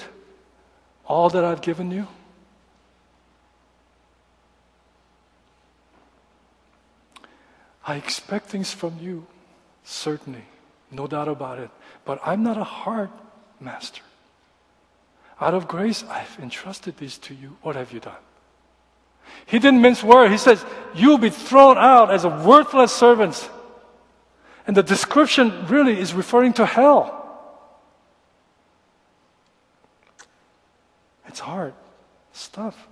all 1.05 1.31
that 1.31 1.43
I've 1.43 1.61
given 1.61 1.89
you." 1.89 2.05
I 7.85 7.95
expect 7.95 8.47
things 8.47 8.71
from 8.71 8.97
you, 9.01 9.27
certainly, 9.83 10.45
no 10.91 11.07
doubt 11.07 11.27
about 11.27 11.59
it. 11.59 11.69
But 12.05 12.19
I'm 12.25 12.43
not 12.43 12.57
a 12.57 12.63
hard 12.63 13.09
master. 13.59 14.01
Out 15.41 15.53
of 15.53 15.67
grace, 15.67 16.03
I've 16.09 16.37
entrusted 16.41 16.97
these 16.97 17.17
to 17.19 17.33
you. 17.33 17.57
What 17.61 17.75
have 17.75 17.91
you 17.91 17.99
done? 17.99 18.21
He 19.45 19.59
didn't 19.59 19.81
mince 19.81 20.03
words. 20.03 20.31
He 20.31 20.37
says, 20.37 20.63
You'll 20.93 21.17
be 21.17 21.29
thrown 21.29 21.77
out 21.77 22.11
as 22.11 22.23
a 22.23 22.29
worthless 22.29 22.93
servant. 22.93 23.49
And 24.65 24.77
the 24.77 24.83
description 24.83 25.65
really 25.67 25.99
is 25.99 26.13
referring 26.13 26.53
to 26.53 26.65
hell. 26.65 27.19
It's 31.27 31.39
hard 31.39 31.73
stuff. 32.31 32.87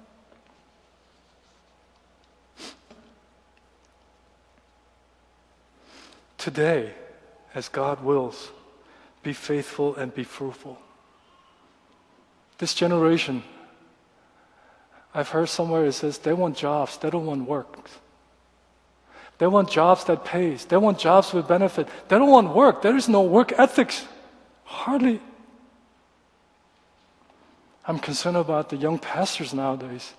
Today, 6.42 6.90
as 7.54 7.70
God 7.70 8.04
wills, 8.04 8.50
be 9.22 9.32
faithful 9.32 9.96
and 9.96 10.12
be 10.12 10.24
fruitful. 10.24 10.76
This 12.58 12.74
generation, 12.74 13.44
I've 15.14 15.30
heard 15.30 15.50
somewhere 15.50 15.86
it 15.86 15.92
says 15.92 16.18
they 16.18 16.34
want 16.34 16.58
jobs, 16.58 16.98
they 16.98 17.12
don't 17.12 17.28
want 17.28 17.48
work. 17.48 17.88
They 19.38 19.46
want 19.46 19.70
jobs 19.70 20.04
that 20.06 20.26
pays. 20.26 20.66
They 20.66 20.78
want 20.78 20.98
jobs 20.98 21.32
with 21.32 21.48
benefit. 21.48 21.88
They 22.08 22.18
don't 22.18 22.32
want 22.32 22.56
work. 22.56 22.82
There 22.82 22.98
is 22.98 23.08
no 23.08 23.22
work 23.22 23.54
ethics. 23.60 24.08
Hardly. 24.64 25.20
I'm 27.86 28.00
concerned 28.00 28.38
about 28.38 28.70
the 28.70 28.78
young 28.78 28.98
pastors 28.98 29.54
nowadays. 29.54 30.14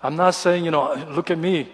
I'm 0.00 0.14
not 0.14 0.36
saying, 0.36 0.64
you 0.64 0.70
know, 0.70 0.94
look 1.10 1.32
at 1.32 1.38
me. 1.38 1.68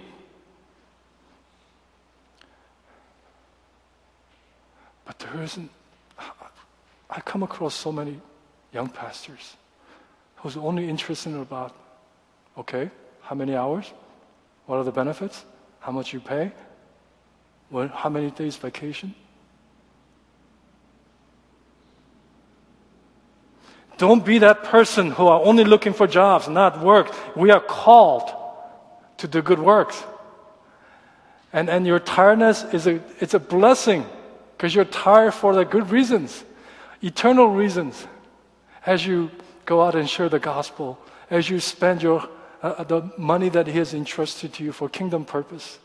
But 5.04 5.18
there 5.18 5.42
isn't, 5.42 5.70
I 7.10 7.20
come 7.20 7.42
across 7.42 7.74
so 7.74 7.92
many 7.92 8.20
young 8.72 8.88
pastors 8.88 9.56
who's 10.36 10.56
only 10.56 10.88
interested 10.88 11.30
in 11.30 11.40
about, 11.40 11.74
okay, 12.58 12.90
how 13.22 13.34
many 13.34 13.54
hours? 13.54 13.92
What 14.66 14.76
are 14.76 14.84
the 14.84 14.92
benefits? 14.92 15.44
How 15.80 15.92
much 15.92 16.12
you 16.12 16.20
pay? 16.20 16.52
When, 17.68 17.88
how 17.88 18.08
many 18.08 18.30
days 18.30 18.56
vacation? 18.56 19.14
Don't 23.96 24.24
be 24.24 24.38
that 24.38 24.64
person 24.64 25.12
who 25.12 25.26
are 25.26 25.40
only 25.44 25.64
looking 25.64 25.92
for 25.92 26.06
jobs, 26.06 26.48
not 26.48 26.80
work. 26.80 27.14
We 27.36 27.50
are 27.50 27.60
called 27.60 28.30
to 29.18 29.28
do 29.28 29.40
good 29.40 29.60
works. 29.60 30.02
And, 31.52 31.70
and 31.70 31.86
your 31.86 32.00
tiredness 32.00 32.64
is 32.64 32.86
a, 32.86 33.00
it's 33.20 33.34
a 33.34 33.38
blessing 33.38 34.04
because 34.56 34.74
you're 34.74 34.84
tired 34.84 35.34
for 35.34 35.54
the 35.54 35.64
good 35.64 35.90
reasons, 35.90 36.44
eternal 37.02 37.48
reasons. 37.48 38.06
As 38.86 39.06
you 39.06 39.30
go 39.64 39.82
out 39.82 39.94
and 39.94 40.08
share 40.08 40.28
the 40.28 40.38
gospel, 40.38 40.98
as 41.30 41.50
you 41.50 41.58
spend 41.58 42.02
your, 42.02 42.28
uh, 42.62 42.74
uh, 42.78 42.84
the 42.84 43.12
money 43.18 43.48
that 43.48 43.66
He 43.66 43.78
has 43.78 43.94
entrusted 43.94 44.52
to 44.54 44.64
you 44.64 44.72
for 44.72 44.88
kingdom 44.88 45.24
purpose, 45.24 45.78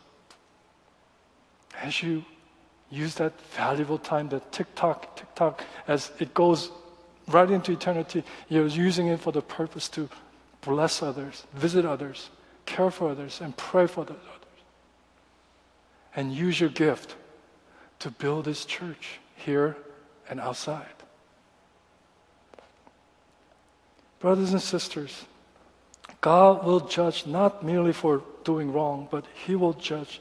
as 1.81 2.03
you 2.03 2.23
use 2.89 3.15
that 3.15 3.39
valuable 3.51 3.97
time, 3.97 4.29
that 4.29 4.51
tick 4.51 4.67
tock, 4.75 5.15
tick 5.15 5.33
tock, 5.35 5.63
as 5.87 6.11
it 6.19 6.33
goes 6.33 6.71
right 7.27 7.49
into 7.49 7.71
eternity, 7.71 8.23
you're 8.49 8.67
using 8.67 9.07
it 9.07 9.19
for 9.19 9.31
the 9.31 9.41
purpose 9.41 9.87
to 9.89 10.09
bless 10.61 11.01
others, 11.01 11.45
visit 11.53 11.85
others, 11.85 12.29
care 12.65 12.91
for 12.91 13.09
others, 13.09 13.39
and 13.41 13.55
pray 13.55 13.87
for 13.87 14.01
others. 14.01 14.17
And 16.15 16.33
use 16.33 16.59
your 16.59 16.69
gift 16.69 17.15
to 17.99 18.09
build 18.09 18.45
His 18.45 18.65
church 18.65 19.19
here 19.35 19.77
and 20.29 20.39
outside. 20.39 20.85
Brothers 24.19 24.51
and 24.51 24.61
sisters, 24.61 25.25
God 26.21 26.65
will 26.65 26.81
judge 26.81 27.25
not 27.25 27.63
merely 27.63 27.93
for 27.93 28.21
doing 28.43 28.73
wrong, 28.73 29.07
but 29.09 29.25
He 29.45 29.55
will 29.55 29.73
judge 29.73 30.19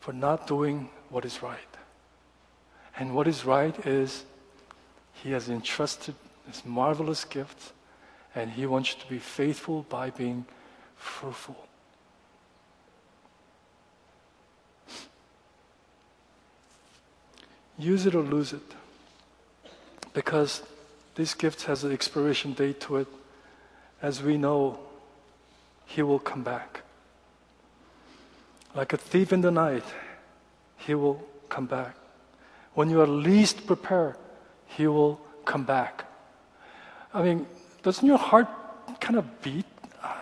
for 0.00 0.12
not 0.12 0.46
doing 0.46 0.88
what 1.10 1.24
is 1.24 1.42
right. 1.42 1.58
And 2.98 3.14
what 3.14 3.28
is 3.28 3.44
right 3.44 3.86
is 3.86 4.24
He 5.12 5.30
has 5.30 5.48
entrusted 5.48 6.16
this 6.46 6.64
marvelous 6.64 7.24
gift, 7.24 7.72
and 8.34 8.50
He 8.50 8.66
wants 8.66 8.94
you 8.94 9.00
to 9.00 9.08
be 9.08 9.18
faithful 9.18 9.86
by 9.88 10.10
being 10.10 10.44
fruitful. 10.96 11.67
Use 17.78 18.06
it 18.06 18.14
or 18.14 18.22
lose 18.22 18.52
it. 18.52 18.74
Because 20.12 20.62
this 21.14 21.34
gift 21.34 21.64
has 21.64 21.84
an 21.84 21.92
expiration 21.92 22.52
date 22.52 22.80
to 22.82 22.96
it. 22.96 23.08
As 24.02 24.22
we 24.22 24.36
know, 24.36 24.78
he 25.86 26.02
will 26.02 26.18
come 26.18 26.42
back. 26.42 26.82
Like 28.74 28.92
a 28.92 28.96
thief 28.96 29.32
in 29.32 29.40
the 29.40 29.50
night, 29.50 29.84
he 30.76 30.94
will 30.94 31.24
come 31.48 31.66
back. 31.66 31.96
When 32.74 32.90
you 32.90 33.00
are 33.00 33.06
least 33.06 33.66
prepared, 33.66 34.16
he 34.66 34.86
will 34.86 35.20
come 35.44 35.64
back. 35.64 36.04
I 37.12 37.22
mean, 37.22 37.46
doesn't 37.82 38.06
your 38.06 38.18
heart 38.18 38.48
kind 39.00 39.16
of 39.16 39.42
beat 39.42 39.64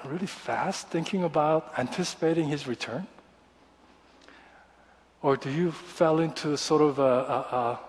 really 0.05 0.27
fast 0.27 0.89
thinking 0.89 1.25
about 1.25 1.73
anticipating 1.77 2.49
his 2.49 2.67
return? 2.67 3.07
Or 5.23 5.37
do 5.37 5.51
you 5.51 5.73
fell 5.73 6.21
into 6.21 6.57
sort 6.57 6.83
of 6.83 6.99
a, 6.99 7.03
a, 7.03 7.57
a 7.57 7.81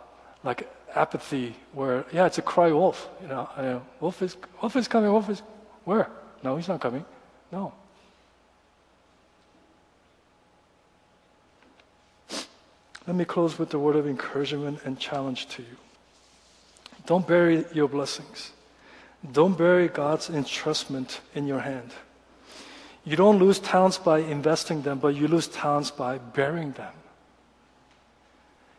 like 0.43 0.69
apathy 0.95 1.55
where, 1.73 2.05
yeah, 2.11 2.25
it's 2.25 2.38
a 2.38 2.41
cry 2.41 2.71
wolf, 2.71 3.09
you 3.21 3.28
know, 3.28 3.49
know, 3.57 3.82
wolf 3.99 4.21
is, 4.21 4.38
wolf 4.61 4.75
is 4.75 4.88
coming, 4.88 5.11
wolf 5.11 5.30
is, 5.30 5.41
where? 5.84 6.09
No, 6.43 6.55
he's 6.55 6.67
not 6.67 6.82
coming. 6.82 7.05
No. 7.51 7.73
Let 13.05 13.15
me 13.15 13.23
close 13.23 13.57
with 13.57 13.69
the 13.69 13.80
word 13.80 13.95
of 13.95 14.05
encouragement 14.05 14.80
and 14.84 14.99
challenge 14.99 15.47
to 15.49 15.61
you. 15.61 15.78
Don't 17.05 17.25
bury 17.25 17.65
your 17.73 17.88
blessings. 17.88 18.51
Don't 19.32 19.57
bury 19.57 19.88
God's 19.88 20.30
entrustment 20.30 21.19
in 21.34 21.47
your 21.47 21.59
hand. 21.59 21.91
You 23.05 23.15
don't 23.15 23.39
lose 23.39 23.59
talents 23.59 23.97
by 23.97 24.19
investing 24.19 24.82
them, 24.82 24.99
but 24.99 25.15
you 25.15 25.30
lose 25.30 25.47
talents 25.47 25.89
by 25.89 26.17
burying 26.17 26.73
them. 26.73 26.91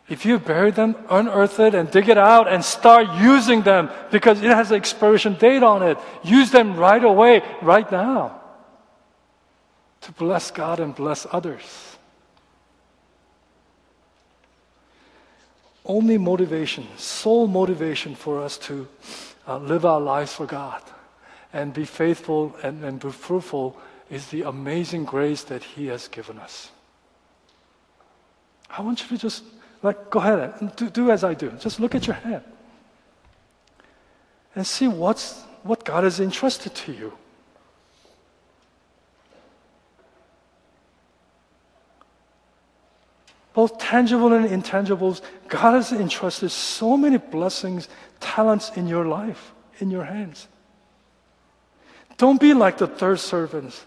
If 0.09 0.25
you 0.25 0.39
bury 0.39 0.71
them, 0.71 0.97
unearth 1.11 1.61
it 1.61 1.75
and 1.75 1.91
dig 1.91 2.09
it 2.09 2.17
out 2.17 2.49
and 2.49 2.65
start 2.65 3.07
using 3.21 3.63
them 3.63 3.91
because 4.11 4.41
it 4.43 4.51
has 4.51 4.71
an 4.71 4.77
expiration 4.77 5.35
date 5.35 5.63
on 5.63 5.83
it. 5.83 5.99
Use 6.25 6.51
them 6.51 6.77
right 6.77 7.05
away, 7.05 7.43
right 7.61 7.91
now, 7.93 8.41
to 10.01 10.13
bless 10.13 10.51
God 10.51 10.81
and 10.81 10.95
bless 10.95 11.27
others. 11.31 11.97
Only 15.85 16.17
motivation, 16.17 16.87
sole 16.97 17.47
motivation 17.47 18.15
for 18.15 18.43
us 18.43 18.57
to 18.59 18.89
uh, 19.47 19.59
live 19.59 19.85
our 19.85 20.01
lives 20.01 20.33
for 20.33 20.47
God 20.47 20.83
and 21.53 21.73
be 21.73 21.85
faithful 21.85 22.57
and, 22.63 22.85
and 22.85 23.01
be 23.01 23.11
fruitful 23.11 23.77
is 24.11 24.29
the 24.29 24.43
amazing 24.43 25.05
grace 25.05 25.45
that 25.45 25.63
He 25.63 25.87
has 25.87 26.09
given 26.09 26.39
us. 26.39 26.71
I 28.71 28.83
want 28.83 29.03
you 29.03 29.09
to 29.09 29.19
just 29.19 29.45
like, 29.83 30.11
go 30.11 30.19
ahead 30.19 30.55
and 30.61 30.75
do, 30.77 30.91
do 30.91 31.11
as 31.11 31.23
I 31.23 31.35
do. 31.35 31.51
Just 31.61 31.79
look 31.79 31.95
at 31.95 32.07
your 32.07 32.17
hand 32.17 32.43
and 34.55 34.67
see 34.67 34.89
what's, 34.89 35.43
what 35.63 35.85
God 35.85 36.05
has 36.05 36.19
entrusted 36.19 36.75
to 36.75 36.93
you. 36.93 37.13
Both 43.55 43.79
tangible 43.79 44.33
and 44.33 44.47
intangibles, 44.47 45.21
God 45.49 45.75
has 45.75 45.93
entrusted 45.93 46.51
so 46.51 46.97
many 46.97 47.19
blessings, 47.19 47.89
talents 48.21 48.71
in 48.77 48.87
your 48.87 49.05
life, 49.05 49.53
in 49.79 49.91
your 49.91 50.05
hands. 50.05 50.47
Don't 52.17 52.41
be 52.41 52.53
like 52.53 52.79
the 52.79 52.87
third 52.87 53.21
servants. 53.21 53.85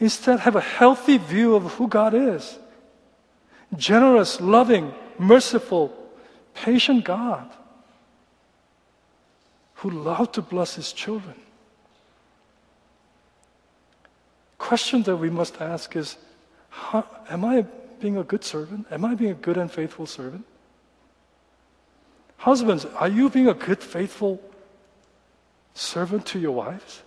Instead, 0.00 0.40
have 0.40 0.56
a 0.56 0.60
healthy 0.60 1.18
view 1.18 1.54
of 1.54 1.74
who 1.74 1.88
God 1.88 2.14
is 2.14 2.58
generous, 3.76 4.40
loving, 4.40 4.94
merciful, 5.18 5.94
patient 6.54 7.04
God 7.04 7.50
who 9.74 9.90
loved 9.90 10.34
to 10.34 10.42
bless 10.42 10.74
his 10.74 10.92
children. 10.92 11.34
Question 14.58 15.02
that 15.04 15.16
we 15.16 15.30
must 15.30 15.60
ask 15.60 15.94
is 15.94 16.16
how, 16.68 17.06
Am 17.30 17.44
I 17.44 17.64
being 18.00 18.16
a 18.16 18.24
good 18.24 18.44
servant? 18.44 18.86
Am 18.90 19.04
I 19.04 19.14
being 19.14 19.30
a 19.30 19.34
good 19.34 19.56
and 19.56 19.70
faithful 19.70 20.06
servant? 20.06 20.44
Husbands, 22.38 22.84
are 22.84 23.08
you 23.08 23.30
being 23.30 23.48
a 23.48 23.54
good, 23.54 23.82
faithful 23.82 24.40
servant 25.74 26.26
to 26.26 26.38
your 26.38 26.52
wives? 26.52 27.02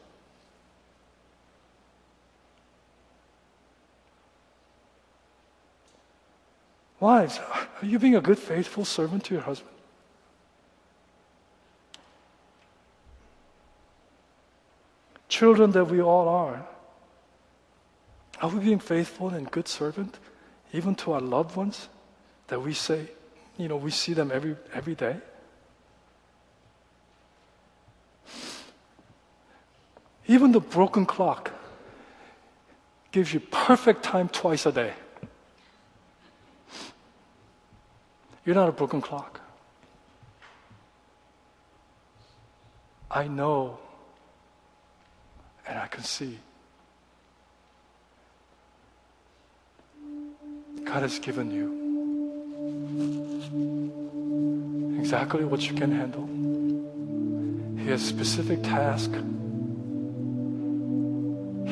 Wives, 7.02 7.40
are 7.82 7.86
you 7.86 7.98
being 7.98 8.16
a 8.16 8.22
good, 8.22 8.38
faithful 8.38 8.86
servant 8.86 9.24
to 9.26 9.34
your 9.34 9.42
husband? 9.42 9.74
Children 15.28 15.72
that 15.72 15.86
we 15.86 16.00
all 16.00 16.30
are, 16.30 16.64
are 18.40 18.50
we 18.50 18.60
being 18.60 18.78
faithful 18.78 19.30
and 19.30 19.50
good 19.50 19.68
servant 19.68 20.20
even 20.74 20.94
to 20.94 21.14
our 21.14 21.22
loved 21.22 21.56
ones 21.56 21.90
that 22.48 22.62
we 22.62 22.72
say, 22.72 23.08
you 23.58 23.68
know, 23.68 23.78
we 23.78 23.90
see 23.90 24.14
them 24.14 24.32
every, 24.32 24.56
every 24.72 24.94
day? 24.94 25.18
Even 30.28 30.52
the 30.52 30.60
broken 30.60 31.08
clock 31.08 31.52
gives 33.12 33.34
you 33.34 33.40
perfect 33.40 34.04
time 34.04 34.30
twice 34.30 34.68
a 34.68 34.72
day. 34.72 34.94
You're 38.46 38.56
not 38.56 38.70
a 38.70 38.72
broken 38.72 39.02
clock. 39.02 39.40
I 43.10 43.28
know 43.28 43.78
and 45.68 45.78
I 45.78 45.88
can 45.88 46.04
see. 46.04 46.38
God 50.84 51.04
has 51.04 51.20
given 51.20 51.52
you 51.52 51.80
exactly 55.00 55.46
what 55.46 55.70
you 55.70 55.76
can 55.76 55.92
handle. 55.92 56.28
He 57.82 57.90
has 57.90 58.02
specific 58.04 58.64
task. 58.64 59.12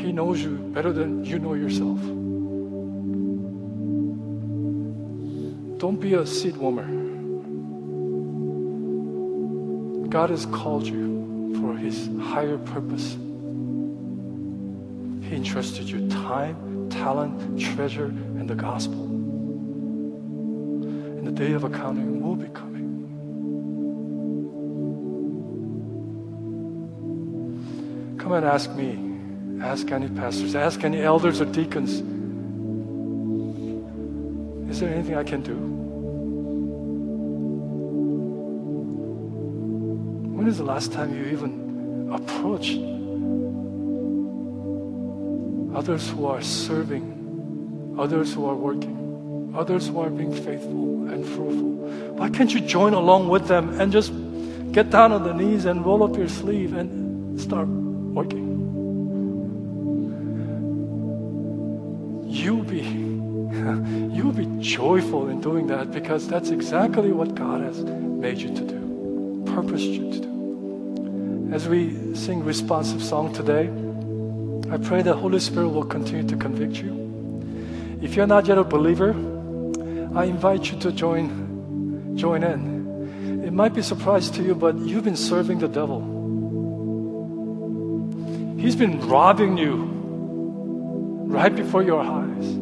He 0.01 0.11
knows 0.11 0.41
you 0.41 0.57
better 0.74 0.93
than 0.93 1.26
you 1.26 1.39
know 1.39 1.55
yourself. 1.55 1.99
Don't 5.80 6.00
be 6.02 6.14
a 6.14 6.26
seed 6.26 6.58
warmer. 6.58 6.86
God 10.10 10.30
has 10.30 10.46
called 10.48 10.86
you 10.86 11.56
for 11.62 11.74
His 11.78 12.10
higher 12.20 12.58
purpose. 12.58 13.14
He 15.24 15.38
entrusted 15.38 15.90
you 15.90 16.10
time, 16.10 16.90
talent, 16.90 17.62
treasure, 17.62 18.08
and 18.08 18.50
the 18.50 18.56
gospel. 18.56 19.06
And 21.16 21.26
the 21.26 21.32
day 21.32 21.54
of 21.54 21.64
accounting 21.64 22.22
will 22.22 22.36
be 22.36 22.50
coming. 22.50 22.90
Come 28.18 28.34
and 28.34 28.46
ask 28.46 28.70
me, 28.76 29.64
ask 29.64 29.90
any 29.92 30.10
pastors, 30.10 30.56
ask 30.56 30.84
any 30.84 31.02
elders 31.02 31.40
or 31.40 31.46
deacons. 31.46 32.04
Is 34.80 34.84
there 34.84 34.94
anything 34.94 35.16
I 35.18 35.24
can 35.26 35.42
do? 35.42 35.56
When 40.38 40.48
is 40.48 40.58
the 40.58 40.64
last 40.64 40.94
time 40.94 41.14
you 41.14 41.26
even 41.26 42.10
approached 42.14 42.80
others 45.78 46.10
who 46.10 46.28
are 46.28 46.42
serving, 46.42 47.98
others 48.00 48.34
who 48.34 48.46
are 48.46 48.56
working, 48.56 49.54
others 49.54 49.90
who 49.90 50.00
are 50.00 50.10
being 50.10 50.32
faithful 50.32 51.10
and 51.10 51.26
fruitful? 51.26 51.74
Why 52.16 52.30
can't 52.30 52.54
you 52.54 52.62
join 52.62 52.94
along 52.94 53.28
with 53.28 53.50
them 53.50 53.82
and 53.82 53.92
just 53.92 54.14
get 54.72 54.90
down 54.92 55.12
on 55.12 55.24
the 55.24 55.34
knees 55.34 55.66
and 55.66 55.86
roll 55.86 56.04
up 56.04 56.16
your 56.16 56.30
sleeve 56.30 56.72
and 56.72 57.38
start 57.38 57.68
working? 57.68 58.48
You'll 62.30 62.64
be 62.64 62.99
joyful 64.70 65.30
in 65.30 65.41
doing 65.41 65.65
that 65.67 65.91
because 65.91 66.28
that's 66.28 66.51
exactly 66.51 67.11
what 67.11 67.34
God 67.34 67.61
has 67.61 67.84
made 67.84 68.38
you 68.38 68.53
to 68.53 68.61
do, 68.61 69.43
purposed 69.47 69.86
you 69.86 70.11
to 70.11 70.20
do. 70.20 71.49
As 71.51 71.67
we 71.67 72.15
sing 72.15 72.43
responsive 72.43 73.01
song 73.01 73.34
today, 73.34 73.65
I 74.72 74.78
pray 74.78 75.01
the 75.01 75.15
Holy 75.15 75.39
Spirit 75.39 75.70
will 75.70 75.86
continue 75.86 76.28
to 76.30 76.38
convict 76.38 76.76
you. 76.78 76.93
If 78.03 78.15
you're 78.15 78.28
not 78.28 78.45
yet 78.45 78.59
a 78.59 78.63
believer, 78.63 79.11
I 80.15 80.26
invite 80.26 80.72
you 80.72 80.80
to 80.82 80.91
join 80.91 82.15
join 82.15 82.43
in. 82.43 83.43
It 83.43 83.53
might 83.53 83.74
be 83.74 83.80
a 83.80 83.84
surprise 83.84 84.30
to 84.32 84.43
you, 84.43 84.53
but 84.53 84.78
you've 84.78 85.03
been 85.03 85.15
serving 85.15 85.59
the 85.59 85.67
devil. 85.67 86.01
He's 88.59 88.76
been 88.76 88.99
robbing 89.07 89.57
you 89.57 89.89
right 91.26 91.55
before 91.55 91.82
your 91.82 92.01
eyes. 92.01 92.59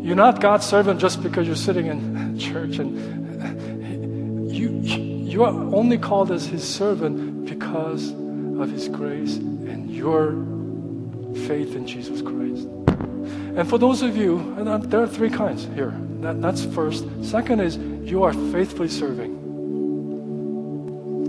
You're 0.00 0.16
not 0.16 0.40
God's 0.40 0.66
servant 0.66 0.98
just 0.98 1.22
because 1.22 1.46
you're 1.46 1.56
sitting 1.56 1.86
in 1.86 2.38
church 2.50 2.78
and 2.78 4.50
you 4.50 4.70
you 5.30 5.44
are 5.44 5.52
only 5.74 5.98
called 5.98 6.32
as 6.32 6.46
his 6.46 6.64
servant 6.66 7.46
because 7.46 8.10
of 8.10 8.70
his 8.70 8.88
grace 8.88 9.36
and 9.36 9.90
your 9.90 10.32
faith 11.46 11.76
in 11.76 11.86
Jesus 11.86 12.20
Christ. 12.20 12.66
And 13.56 13.68
for 13.68 13.78
those 13.78 14.02
of 14.02 14.16
you, 14.16 14.38
and 14.58 14.68
uh, 14.68 14.78
there 14.78 15.02
are 15.02 15.06
three 15.06 15.30
kinds 15.30 15.68
here. 15.74 15.94
That, 16.20 16.42
that's 16.42 16.64
first. 16.64 17.06
Second 17.22 17.60
is 17.60 17.76
you 18.10 18.24
are 18.24 18.32
faithfully 18.32 18.88
serving. 18.88 19.36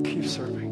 Keep 0.04 0.26
serving. 0.26 0.72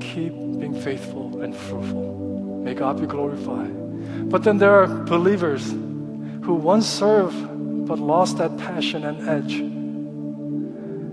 Keep 0.00 0.32
being 0.32 0.80
faithful 0.80 1.40
and 1.40 1.54
fruitful. 1.56 2.62
May 2.64 2.74
God 2.74 3.00
be 3.00 3.06
glorified. 3.06 4.28
But 4.28 4.42
then 4.42 4.58
there 4.58 4.74
are 4.74 4.86
believers 4.86 5.72
who 6.48 6.54
once 6.54 6.86
served 6.86 7.36
but 7.86 7.98
lost 7.98 8.38
that 8.38 8.56
passion 8.56 9.04
and 9.04 9.28
edge 9.28 9.56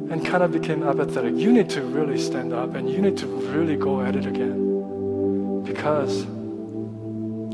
and 0.10 0.26
kind 0.26 0.42
of 0.42 0.54
became 0.54 0.82
apathetic. 0.82 1.36
You 1.36 1.52
need 1.52 1.70
to 1.72 1.82
really 1.82 2.18
stand 2.18 2.54
up 2.54 2.74
and 2.74 2.90
you 2.90 3.02
need 3.02 3.18
to 3.18 3.28
really 3.28 3.76
go 3.76 4.00
at 4.00 4.16
it 4.16 4.26
again 4.26 5.62
because 5.66 6.24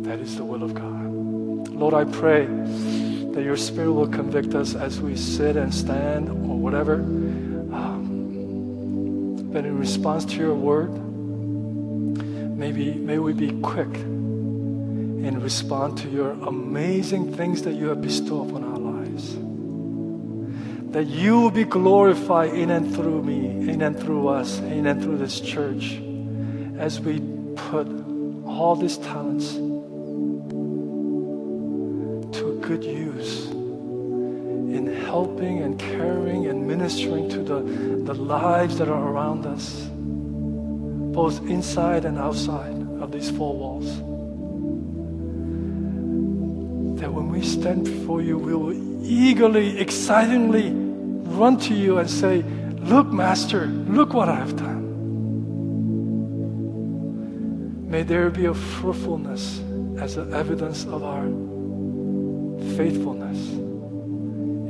that 0.04 0.20
is 0.20 0.36
the 0.36 0.46
will 0.46 0.62
of 0.62 0.76
God. 0.76 1.70
Lord, 1.70 1.96
I 1.96 2.04
pray 2.04 2.46
that 2.46 3.42
your 3.44 3.58
Spirit 3.58 3.94
will 3.94 4.10
convict 4.10 4.54
us 4.54 4.76
as 4.76 5.02
we 5.02 5.16
sit 5.16 5.58
and 5.58 5.74
stand 5.74 6.30
or 6.30 6.60
whatever. 6.60 6.98
Um, 6.98 8.10
but 9.52 9.66
in 9.66 9.80
response 9.80 10.24
to 10.26 10.36
your 10.36 10.54
word, 10.54 10.92
maybe 12.56 12.94
may 12.94 13.18
we 13.18 13.34
be 13.34 13.60
quick 13.62 13.90
and 15.24 15.42
respond 15.44 15.98
to 16.00 16.10
your 16.10 16.32
amazing 16.32 17.34
things 17.36 17.62
that 17.62 17.74
you 17.74 17.88
have 17.90 18.02
bestowed 18.02 18.50
upon 18.50 18.64
our 18.64 18.78
lives. 18.78 19.36
That 20.94 21.06
you 21.06 21.40
will 21.40 21.52
be 21.52 21.64
glorified 21.64 22.54
in 22.54 22.72
and 22.72 22.94
through 22.94 23.24
me, 23.24 23.70
in 23.72 23.82
and 23.82 23.98
through 24.00 24.28
us, 24.28 24.60
in 24.60 24.88
and 24.88 25.02
through 25.02 25.18
this 25.18 25.40
church, 25.40 26.02
as 26.78 27.00
we 27.00 27.20
put 27.56 27.88
all 28.46 28.76
these 28.76 28.98
talents 28.98 29.54
to 32.38 32.60
good 32.62 32.84
use 32.84 33.48
in 33.48 34.88
helping 35.06 35.60
and 35.62 35.80
caring 35.80 36.48
and 36.48 36.68
ministering 36.68 37.30
to 37.30 37.44
the, 37.44 37.62
the 38.06 38.16
lives 38.16 38.80
that 38.80 38.90
are 38.90 39.08
around 39.08 39.46
us, 39.46 39.88
both 41.14 41.48
inside 41.48 42.06
and 42.06 42.18
outside 42.18 42.76
of 43.00 43.12
these 43.12 43.30
four 43.30 43.56
walls 43.56 44.11
we 47.42 47.48
stand 47.48 47.86
before 47.86 48.22
you, 48.22 48.38
we 48.38 48.54
will 48.54 49.04
eagerly, 49.04 49.80
excitingly 49.80 50.70
run 50.70 51.58
to 51.58 51.74
you 51.74 51.98
and 51.98 52.08
say, 52.08 52.44
Look, 52.94 53.08
Master, 53.08 53.66
look 53.66 54.14
what 54.14 54.30
I 54.30 54.36
have 54.36 54.56
done. 54.56 54.82
May 57.90 58.04
there 58.04 58.30
be 58.30 58.46
a 58.46 58.54
fruitfulness 58.54 59.60
as 60.00 60.18
an 60.18 60.36
evidence 60.36 60.86
of 60.86 61.04
our 61.04 61.26
faithfulness 62.78 63.40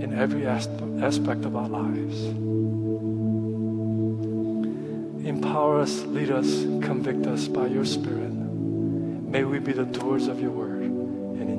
in 0.03 0.13
every 0.17 0.47
aspect 0.47 1.43
of 1.43 1.57
our 1.57 1.67
lives. 1.67 2.23
Empower 5.27 5.81
us, 5.81 6.03
lead 6.03 6.31
us, 6.31 6.63
convict 6.87 7.27
us 7.27 7.49
by 7.49 7.67
your 7.67 7.83
Spirit. 7.83 8.31
May 8.31 9.43
we 9.43 9.59
be 9.59 9.73
the 9.73 9.83
doers 9.85 10.27
of 10.27 10.39
your 10.39 10.51
word. 10.51 10.80